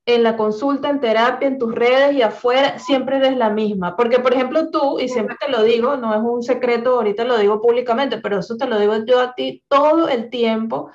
[0.06, 3.96] en la consulta, en terapia, en tus redes y afuera, siempre eres la misma.
[3.96, 7.36] Porque, por ejemplo, tú, y siempre te lo digo, no es un secreto, ahorita lo
[7.38, 10.90] digo públicamente, pero eso te lo digo yo a ti todo el tiempo.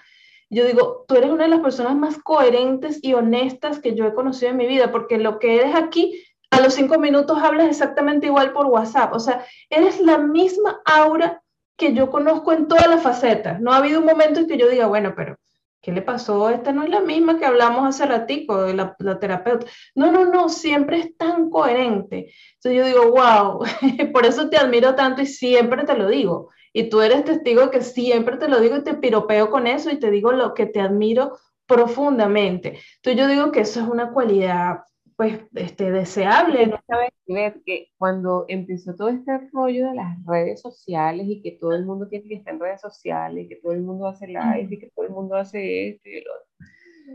[0.50, 4.14] Yo digo, tú eres una de las personas más coherentes y honestas que yo he
[4.14, 8.28] conocido en mi vida, porque lo que eres aquí a los cinco minutos hablas exactamente
[8.28, 9.14] igual por WhatsApp.
[9.14, 11.41] O sea, eres la misma aura
[11.82, 13.59] que yo conozco en todas las facetas.
[13.59, 15.36] No ha habido un momento en que yo diga, bueno, pero
[15.82, 16.51] ¿qué le pasó?
[16.51, 19.65] Esta no es la misma que hablamos hace ratico de la, terapeuta.
[19.95, 22.32] No, no, no, siempre es tan coherente.
[22.53, 23.65] Entonces yo digo, wow,
[24.13, 26.49] por eso te admiro tanto y siempre te lo digo.
[26.71, 29.97] Y tú eres testigo que siempre te lo digo y te piropeo con eso y
[29.97, 32.79] te digo lo que te admiro profundamente.
[32.97, 34.82] Entonces yo digo que eso es una cualidad
[35.22, 36.65] pues, este, deseable.
[36.65, 36.80] ¿no?
[36.88, 41.86] Sabes, que cuando empezó todo este rollo de las redes sociales y que todo el
[41.86, 44.80] mundo tiene que estar en redes sociales, y que todo el mundo hace live y
[44.80, 46.67] que todo el mundo hace esto y lo otro,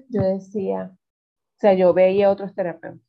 [0.09, 3.01] yo decía, o sea, yo veía otros terapeutas,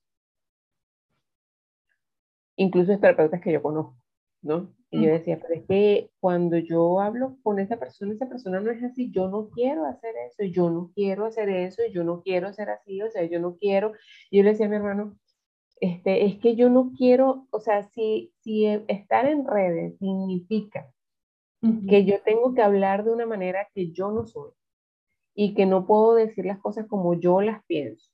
[2.55, 3.95] incluso terapeutas que yo conozco,
[4.41, 4.75] ¿no?
[4.89, 8.71] Y yo decía, pero es que cuando yo hablo con esa persona, esa persona no
[8.71, 12.53] es así, yo no quiero hacer eso, yo no quiero hacer eso, yo no quiero
[12.53, 13.93] ser así, o sea, yo no quiero.
[14.31, 15.17] Y yo le decía a mi hermano,
[15.81, 20.89] este, es que yo no quiero, o sea, si, si estar en redes significa
[21.89, 24.51] que yo tengo que hablar de una manera que yo no soy
[25.35, 28.09] y que no puedo decir las cosas como yo las pienso.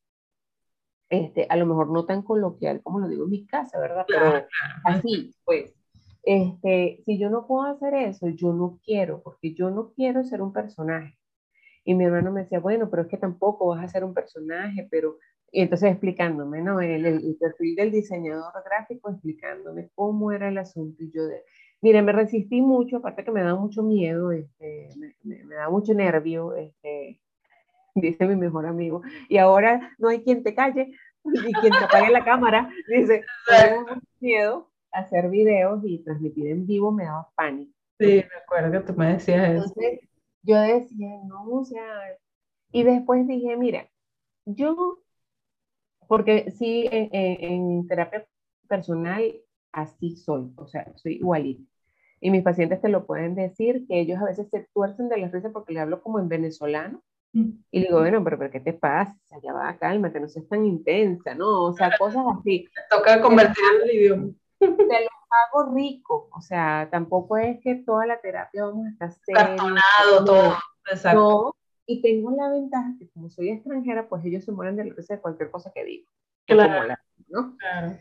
[1.09, 4.05] Este, a lo mejor no tan coloquial como lo digo en mi casa, ¿verdad?
[4.07, 4.45] Pero
[4.84, 5.76] así, pues,
[6.24, 10.41] este, si yo no puedo hacer eso, yo no quiero, porque yo no quiero ser
[10.41, 11.17] un personaje.
[11.84, 14.88] Y mi hermano me decía, bueno, pero es que tampoco vas a ser un personaje,
[14.89, 15.17] pero...
[15.51, 16.82] Y entonces explicándome, ¿no?
[16.82, 21.03] El, el, perfil del diseñador gráfico, explicándome cómo era el asunto.
[21.03, 21.43] Y yo, de,
[21.82, 24.89] mire, me resistí mucho, aparte que me da mucho miedo, este,
[25.24, 27.21] me, da mucho nervio, este,
[27.95, 29.03] dice mi mejor amigo.
[29.30, 30.91] Y ahora no hay quien te calle
[31.24, 32.71] y quien te apague la cámara.
[32.88, 37.73] Dice, me da mucho miedo hacer videos y transmitir en vivo me daba pánico.
[37.99, 39.99] Sí, me acuerdo que tú me decías Entonces,
[40.41, 42.17] Yo decía, no, o sea,
[42.71, 43.87] y después dije, mira,
[44.45, 44.99] yo
[46.07, 48.25] Porque sí, en, en, terapia
[48.67, 49.23] personal
[49.71, 51.63] así soy, o sea, soy igualita.
[52.19, 55.27] Y mis pacientes te lo pueden decir, que ellos a veces se tuercen de la
[55.27, 57.01] risa porque le hablo como en venezolano.
[57.33, 59.17] Y digo, bueno, pero, pero ¿qué te pasa?
[59.41, 61.63] Ya va, cálmate, no seas tan intensa, ¿no?
[61.63, 62.67] O sea, cosas así.
[62.91, 64.33] Toca convertir en el idioma.
[64.78, 65.09] Te lo
[65.61, 70.53] hago rico, o sea, tampoco es que toda la terapia vamos a estar Cartonado, todo.
[70.89, 71.20] Exacto.
[71.20, 71.55] No,
[71.86, 75.16] y tengo la ventaja que como soy extranjera, pues ellos se mueren de la risa
[75.16, 76.07] de cualquier cosa que digo.
[76.45, 76.95] Claro.
[77.30, 77.57] ¿no?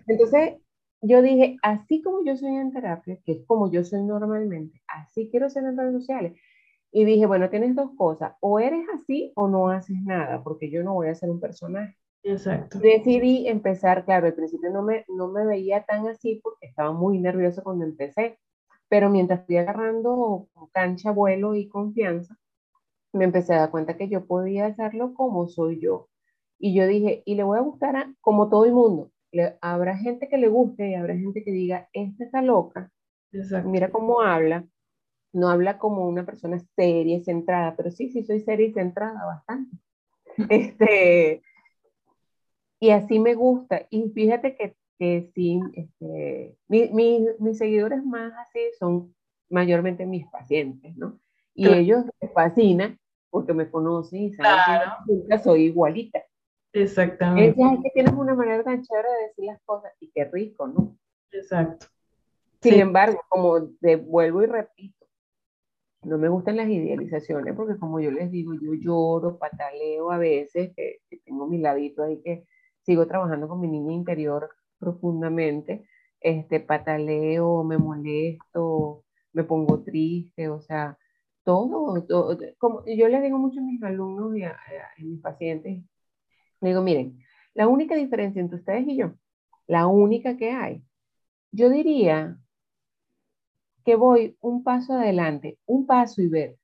[0.06, 0.58] Entonces,
[1.00, 5.28] yo dije, así como yo soy en terapia, que es como yo soy normalmente, así
[5.30, 6.38] quiero ser en redes sociales.
[6.92, 10.82] Y dije, bueno, tienes dos cosas, o eres así o no haces nada, porque yo
[10.82, 11.96] no voy a ser un personaje.
[12.24, 12.78] Exacto.
[12.78, 17.18] Decidí empezar, claro, al principio no me, no me veía tan así porque estaba muy
[17.18, 18.38] nervioso cuando empecé,
[18.88, 22.36] pero mientras fui agarrando cancha, vuelo y confianza,
[23.12, 26.08] me empecé a dar cuenta que yo podía hacerlo como soy yo.
[26.58, 29.10] Y yo dije, y le voy a gustar a, como todo el mundo.
[29.32, 32.90] Le, habrá gente que le guste y habrá gente que diga, esta está loca.
[33.64, 34.66] Mira cómo habla.
[35.32, 39.24] No habla como una persona seria y centrada, pero sí, sí soy seria y centrada
[39.26, 39.76] bastante.
[40.50, 41.42] este,
[42.82, 43.86] y así me gusta.
[43.90, 49.14] Y fíjate que, que sí, este, mis seguidores más así son
[49.48, 51.20] mayormente mis pacientes, ¿no?
[51.54, 52.98] Y ellos les fascina
[53.30, 56.24] porque me conocen y saben que nunca soy igualita.
[56.72, 57.50] Exactamente.
[57.50, 60.98] Es que tienes una manera tan chévere de decir las cosas y qué rico, ¿no?
[61.30, 61.86] Exacto.
[62.62, 65.06] Sin embargo, como de, vuelvo y repito,
[66.02, 70.72] no me gustan las idealizaciones porque como yo les digo, yo lloro, pataleo a veces,
[70.74, 72.44] que, tengo mi ladito ahí que
[72.82, 75.86] sigo trabajando con mi niña interior profundamente,
[76.20, 80.98] este, pataleo, me molesto, me pongo triste, o sea,
[81.44, 84.56] todo, todo, como yo les digo mucho a mis alumnos y a,
[84.98, 85.84] mis pacientes,
[86.60, 87.18] digo, miren,
[87.54, 89.12] la única diferencia entre ustedes y yo,
[89.66, 90.82] la única que hay,
[91.52, 92.38] yo diría
[93.84, 96.58] que voy un paso adelante, un paso y ver,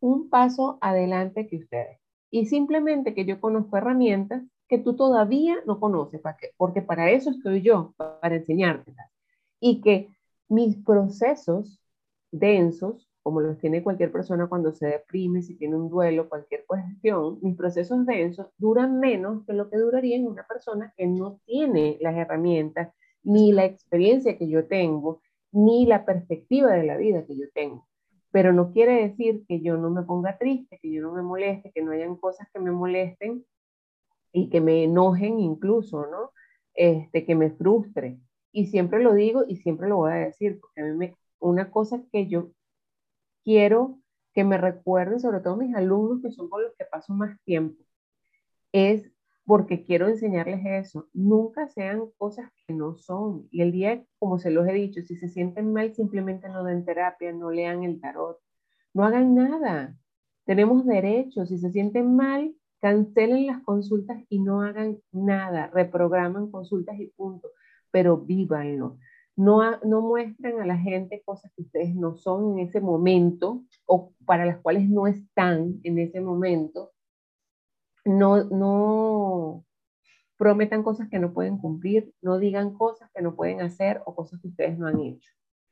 [0.00, 1.98] un paso adelante que ustedes.
[2.30, 6.22] Y simplemente que yo conozco herramientas que tú todavía no conoces,
[6.56, 9.10] porque para eso estoy yo, para enseñártelas.
[9.60, 10.08] Y que
[10.48, 11.78] mis procesos
[12.30, 17.38] densos como los tiene cualquier persona cuando se deprime, si tiene un duelo, cualquier cuestión,
[17.42, 21.98] mis procesos densos duran menos que lo que duraría en una persona que no tiene
[22.00, 22.92] las herramientas,
[23.22, 25.20] ni la experiencia que yo tengo,
[25.52, 27.86] ni la perspectiva de la vida que yo tengo.
[28.30, 31.72] Pero no quiere decir que yo no me ponga triste, que yo no me moleste,
[31.72, 33.44] que no hayan cosas que me molesten
[34.32, 36.32] y que me enojen incluso, ¿no?
[36.74, 38.18] Este, que me frustre.
[38.52, 41.70] Y siempre lo digo y siempre lo voy a decir, porque a mí me, una
[41.70, 42.50] cosa que yo
[43.44, 43.98] quiero
[44.34, 47.82] que me recuerden, sobre todo mis alumnos que son con los que paso más tiempo,
[48.72, 49.10] es
[49.44, 51.08] porque quiero enseñarles eso.
[51.12, 53.48] Nunca sean cosas que no son.
[53.50, 56.84] Y el día, como se los he dicho, si se sienten mal, simplemente no den
[56.84, 58.38] terapia, no lean el tarot,
[58.94, 59.96] no hagan nada.
[60.44, 61.48] Tenemos derechos.
[61.48, 65.68] Si se sienten mal, cancelen las consultas y no hagan nada.
[65.68, 67.50] Reprograman consultas y punto.
[67.90, 68.98] Pero vívanlo
[69.40, 74.12] no, no muestran a la gente cosas que ustedes no son en ese momento o
[74.26, 76.92] para las cuales no están en ese momento.
[78.04, 79.64] No, no
[80.36, 84.40] prometan cosas que no pueden cumplir, no digan cosas que no pueden hacer o cosas
[84.42, 85.30] que ustedes no han hecho.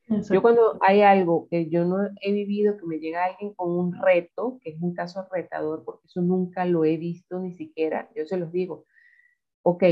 [0.09, 3.93] Yo cuando hay algo que yo no he vivido, que me llega alguien con un
[3.93, 8.25] reto, que es un caso retador, porque eso nunca lo he visto ni siquiera, yo
[8.25, 8.85] se los digo,
[9.61, 9.83] ok,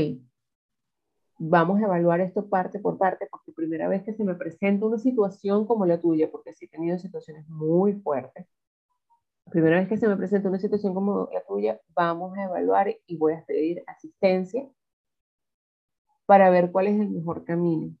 [1.38, 4.98] vamos a evaluar esto parte por parte, porque primera vez que se me presenta una
[4.98, 8.48] situación como la tuya, porque sí he tenido situaciones muy fuertes,
[9.52, 13.16] primera vez que se me presenta una situación como la tuya, vamos a evaluar y
[13.16, 14.68] voy a pedir asistencia
[16.26, 17.94] para ver cuál es el mejor camino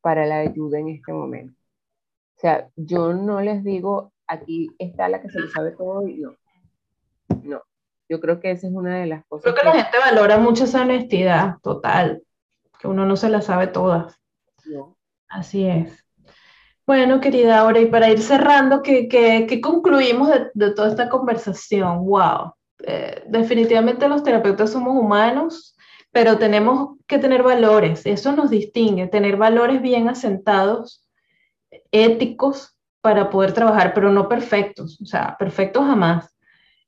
[0.00, 1.60] para la ayuda en este momento.
[2.36, 6.18] O sea, yo no les digo, aquí está la que se lo sabe todo y
[6.18, 6.34] no.
[7.42, 7.62] No.
[8.08, 9.42] Yo creo que esa es una de las cosas.
[9.42, 12.22] Creo que, que la gente valora mucho esa honestidad total
[12.78, 14.18] que uno no se las sabe todas.
[15.28, 16.04] Así es.
[16.86, 22.06] Bueno, querida Aura, y para ir cerrando, ¿qué, qué, concluimos de, toda esta conversación?
[22.06, 22.54] ¡Wow!
[22.86, 25.76] Eh, definitivamente los terapeutas somos humanos,
[26.18, 31.06] pero tenemos que tener valores, eso nos distingue, tener valores bien asentados,
[31.92, 36.36] éticos, para poder trabajar, pero no perfectos, o sea, perfectos jamás.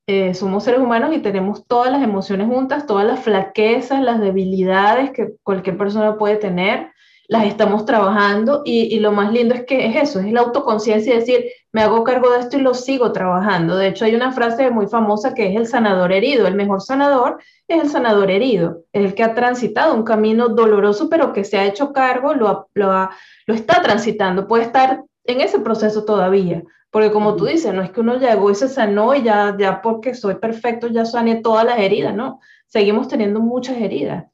[0.08, 5.12] Eh, somos seres humanos y tenemos todas las emociones juntas, todas las flaquezas, las debilidades
[5.12, 6.89] que cualquier persona puede tener,
[7.30, 11.18] las estamos trabajando y, lo más lindo es que es eso, es la autoconciencia y
[11.20, 13.76] decir, me hago cargo de esto y lo sigo trabajando.
[13.76, 16.48] De hecho, hay una frase muy famosa que es el sanador herido.
[16.48, 21.08] El mejor sanador es el sanador herido, es el que ha transitado un camino doloroso,
[21.08, 23.08] pero que se ha hecho cargo, lo, lo,
[23.46, 26.64] lo está transitando, puede estar en ese proceso todavía.
[26.90, 29.80] Porque como tú dices, no es que uno llegó y se sanó y ya, ya
[29.82, 32.40] porque soy perfecto ya sané todas las heridas, no.
[32.66, 34.24] Seguimos teniendo muchas heridas.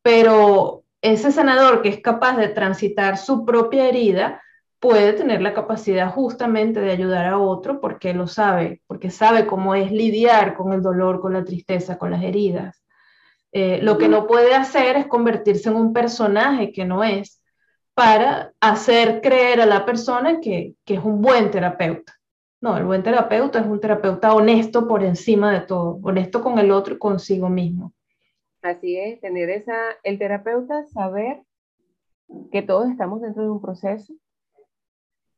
[0.00, 4.42] Pero ese sanador que es capaz de transitar su propia herida
[4.80, 9.74] puede tener la capacidad justamente de ayudar a otro porque lo sabe, porque sabe cómo
[9.74, 12.82] es lidiar con el dolor, con la tristeza, con las heridas.
[13.52, 17.42] Eh, lo que no puede hacer es convertirse en un personaje que no es
[17.94, 22.14] para hacer creer a la persona que, que es un buen terapeuta.
[22.60, 26.70] No, el buen terapeuta es un terapeuta honesto por encima de todo, honesto con el
[26.70, 27.94] otro y consigo mismo.
[28.66, 31.40] Así es, tener esa, el terapeuta saber
[32.50, 34.12] que todos estamos dentro de un proceso,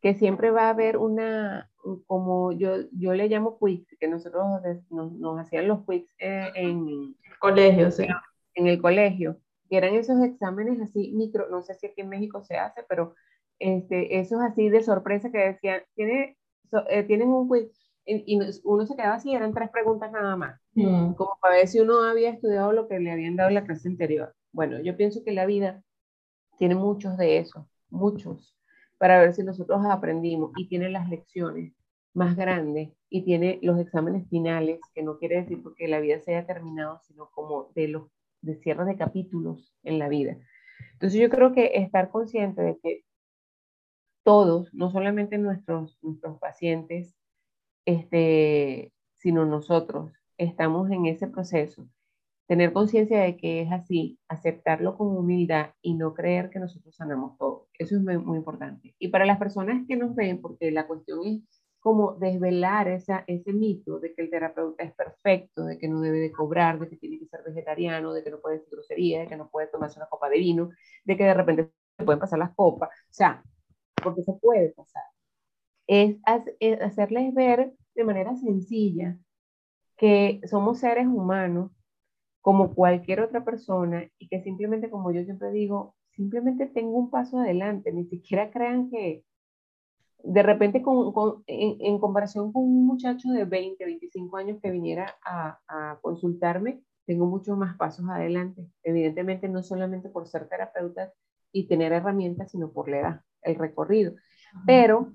[0.00, 1.70] que siempre va a haber una,
[2.06, 4.46] como yo, yo le llamo quicks, que nosotros
[4.88, 8.06] nos, hacían los quicks eh, en colegio, sí.
[8.54, 12.42] en el colegio, que eran esos exámenes así micro, no sé si aquí en México
[12.42, 13.14] se hace, pero
[13.58, 16.38] este, esos así de sorpresa que decían, tiene,
[16.88, 21.12] eh, tienen un quiz, y, uno se quedaba así, eran tres preguntas nada más, mm.
[21.12, 23.88] como para ver si uno había estudiado lo que le habían dado en la clase
[23.88, 24.34] anterior.
[24.52, 25.82] Bueno, yo pienso que la vida
[26.56, 28.56] tiene muchos de esos, muchos,
[28.96, 31.74] para ver si nosotros aprendimos y tiene las lecciones
[32.14, 36.34] más grandes y tiene los exámenes finales, que no quiere decir porque la vida se
[36.34, 40.36] haya terminado, sino como de los de cierre de capítulos en la vida.
[40.92, 43.04] Entonces yo creo que estar consciente de que
[44.22, 47.17] todos, no solamente nuestros, nuestros pacientes,
[47.88, 51.88] este, sino nosotros estamos en ese proceso.
[52.46, 57.38] Tener conciencia de que es así, aceptarlo con humildad y no creer que nosotros sanamos
[57.38, 57.68] todo.
[57.78, 58.94] Eso es muy, importante.
[58.98, 63.98] Y para las personas que nos ven, porque la cuestión es como desvelar ese mito
[64.00, 67.18] de que el terapeuta es perfecto, de que no debe de cobrar, de que tiene
[67.18, 70.08] que ser vegetariano, de que no puede decir grosería, de que no puede tomarse una
[70.08, 70.68] copa de vino,
[71.04, 72.90] de que de repente se pueden pasar las copas.
[72.90, 73.42] O sea,
[74.02, 75.04] porque se puede pasar
[75.88, 76.16] es,
[76.80, 79.18] hacerles ver de manera sencilla
[79.96, 81.72] que somos seres humanos
[82.40, 87.40] como cualquier otra persona y que simplemente, como yo siempre digo, simplemente tengo un paso
[87.40, 89.24] adelante, ni siquiera crean que
[90.22, 90.82] de repente
[91.46, 97.26] en, comparación con un muchacho de 20, 25 años que viniera a, a consultarme, tengo
[97.26, 98.66] muchos más pasos adelante.
[98.82, 101.12] Evidentemente no solamente por ser terapeuta
[101.52, 104.14] y tener herramientas, sino por la edad, el recorrido.
[104.66, 105.12] Pero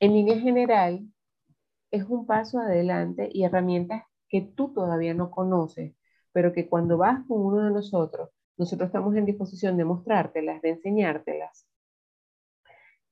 [0.00, 1.06] en línea general,
[1.90, 5.94] es un paso adelante y herramientas que tú todavía no conoces,
[6.32, 10.70] pero que cuando vas con uno de nosotros, nosotros estamos en disposición de mostrártelas, de
[10.70, 11.66] enseñártelas,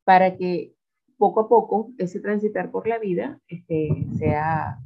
[0.04, 0.74] para que
[1.16, 4.78] poco a poco ese transitar por la vida este, sea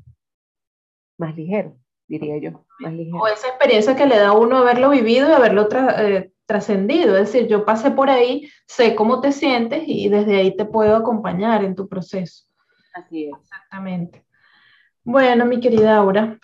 [1.17, 2.67] más ligero, diría yo.
[2.81, 3.19] Más ligero.
[3.19, 7.33] O esa experiencia que le da a uno haberlo vivido y haberlo eh, trascendido, es
[7.33, 11.65] decir, yo pasé por ahí, sé cómo te sientes y desde ahí te puedo acompañar
[11.65, 12.45] en tu proceso.
[12.95, 13.33] Así es.
[13.41, 14.25] Exactamente.
[15.05, 16.39] Bueno, mi querida Aura,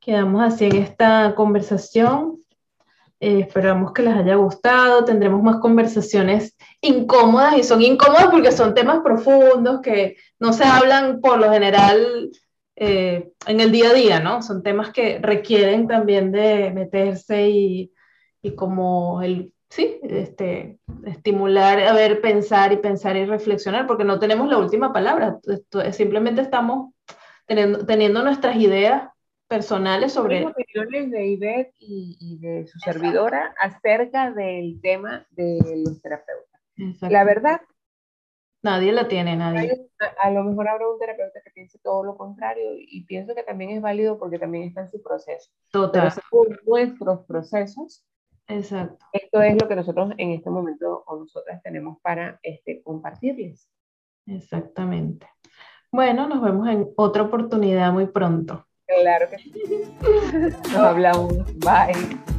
[0.00, 2.38] quedamos así en esta conversación.
[3.18, 5.04] Eh, esperamos que les haya gustado.
[5.04, 11.20] Tendremos más conversaciones incómodas y son incómodas porque son temas profundos que no se hablan
[11.20, 12.30] por lo general
[12.76, 14.42] eh, en el día a día, ¿no?
[14.42, 17.92] Son temas que requieren también de meterse y
[18.42, 24.18] y como el, sí, este, estimular a ver, pensar y pensar y reflexionar, porque no
[24.18, 25.38] tenemos la última palabra,
[25.92, 26.94] simplemente estamos
[27.46, 29.10] teniendo, teniendo nuestras ideas
[29.48, 30.40] personales sobre...
[30.40, 36.60] Las opiniones de Ivette y, de su servidora acerca del tema de los terapeutas.
[37.00, 37.60] La verdad...
[38.62, 39.88] Nadie la tiene, nadie.
[40.20, 43.70] A, lo mejor habrá un terapeuta que piense todo lo contrario y pienso que también
[43.70, 45.52] es válido porque también está en su proceso.
[45.70, 46.12] Total.
[46.12, 48.04] Pero nuestros procesos,
[48.48, 49.04] Exacto.
[49.12, 53.68] Esto es lo que nosotros en este momento o nosotras tenemos para este, compartirles.
[54.26, 55.26] Exactamente.
[55.90, 58.66] Bueno, nos vemos en otra oportunidad muy pronto.
[58.86, 59.52] Claro que sí.
[60.72, 61.34] Nos hablamos.
[61.56, 62.35] Bye.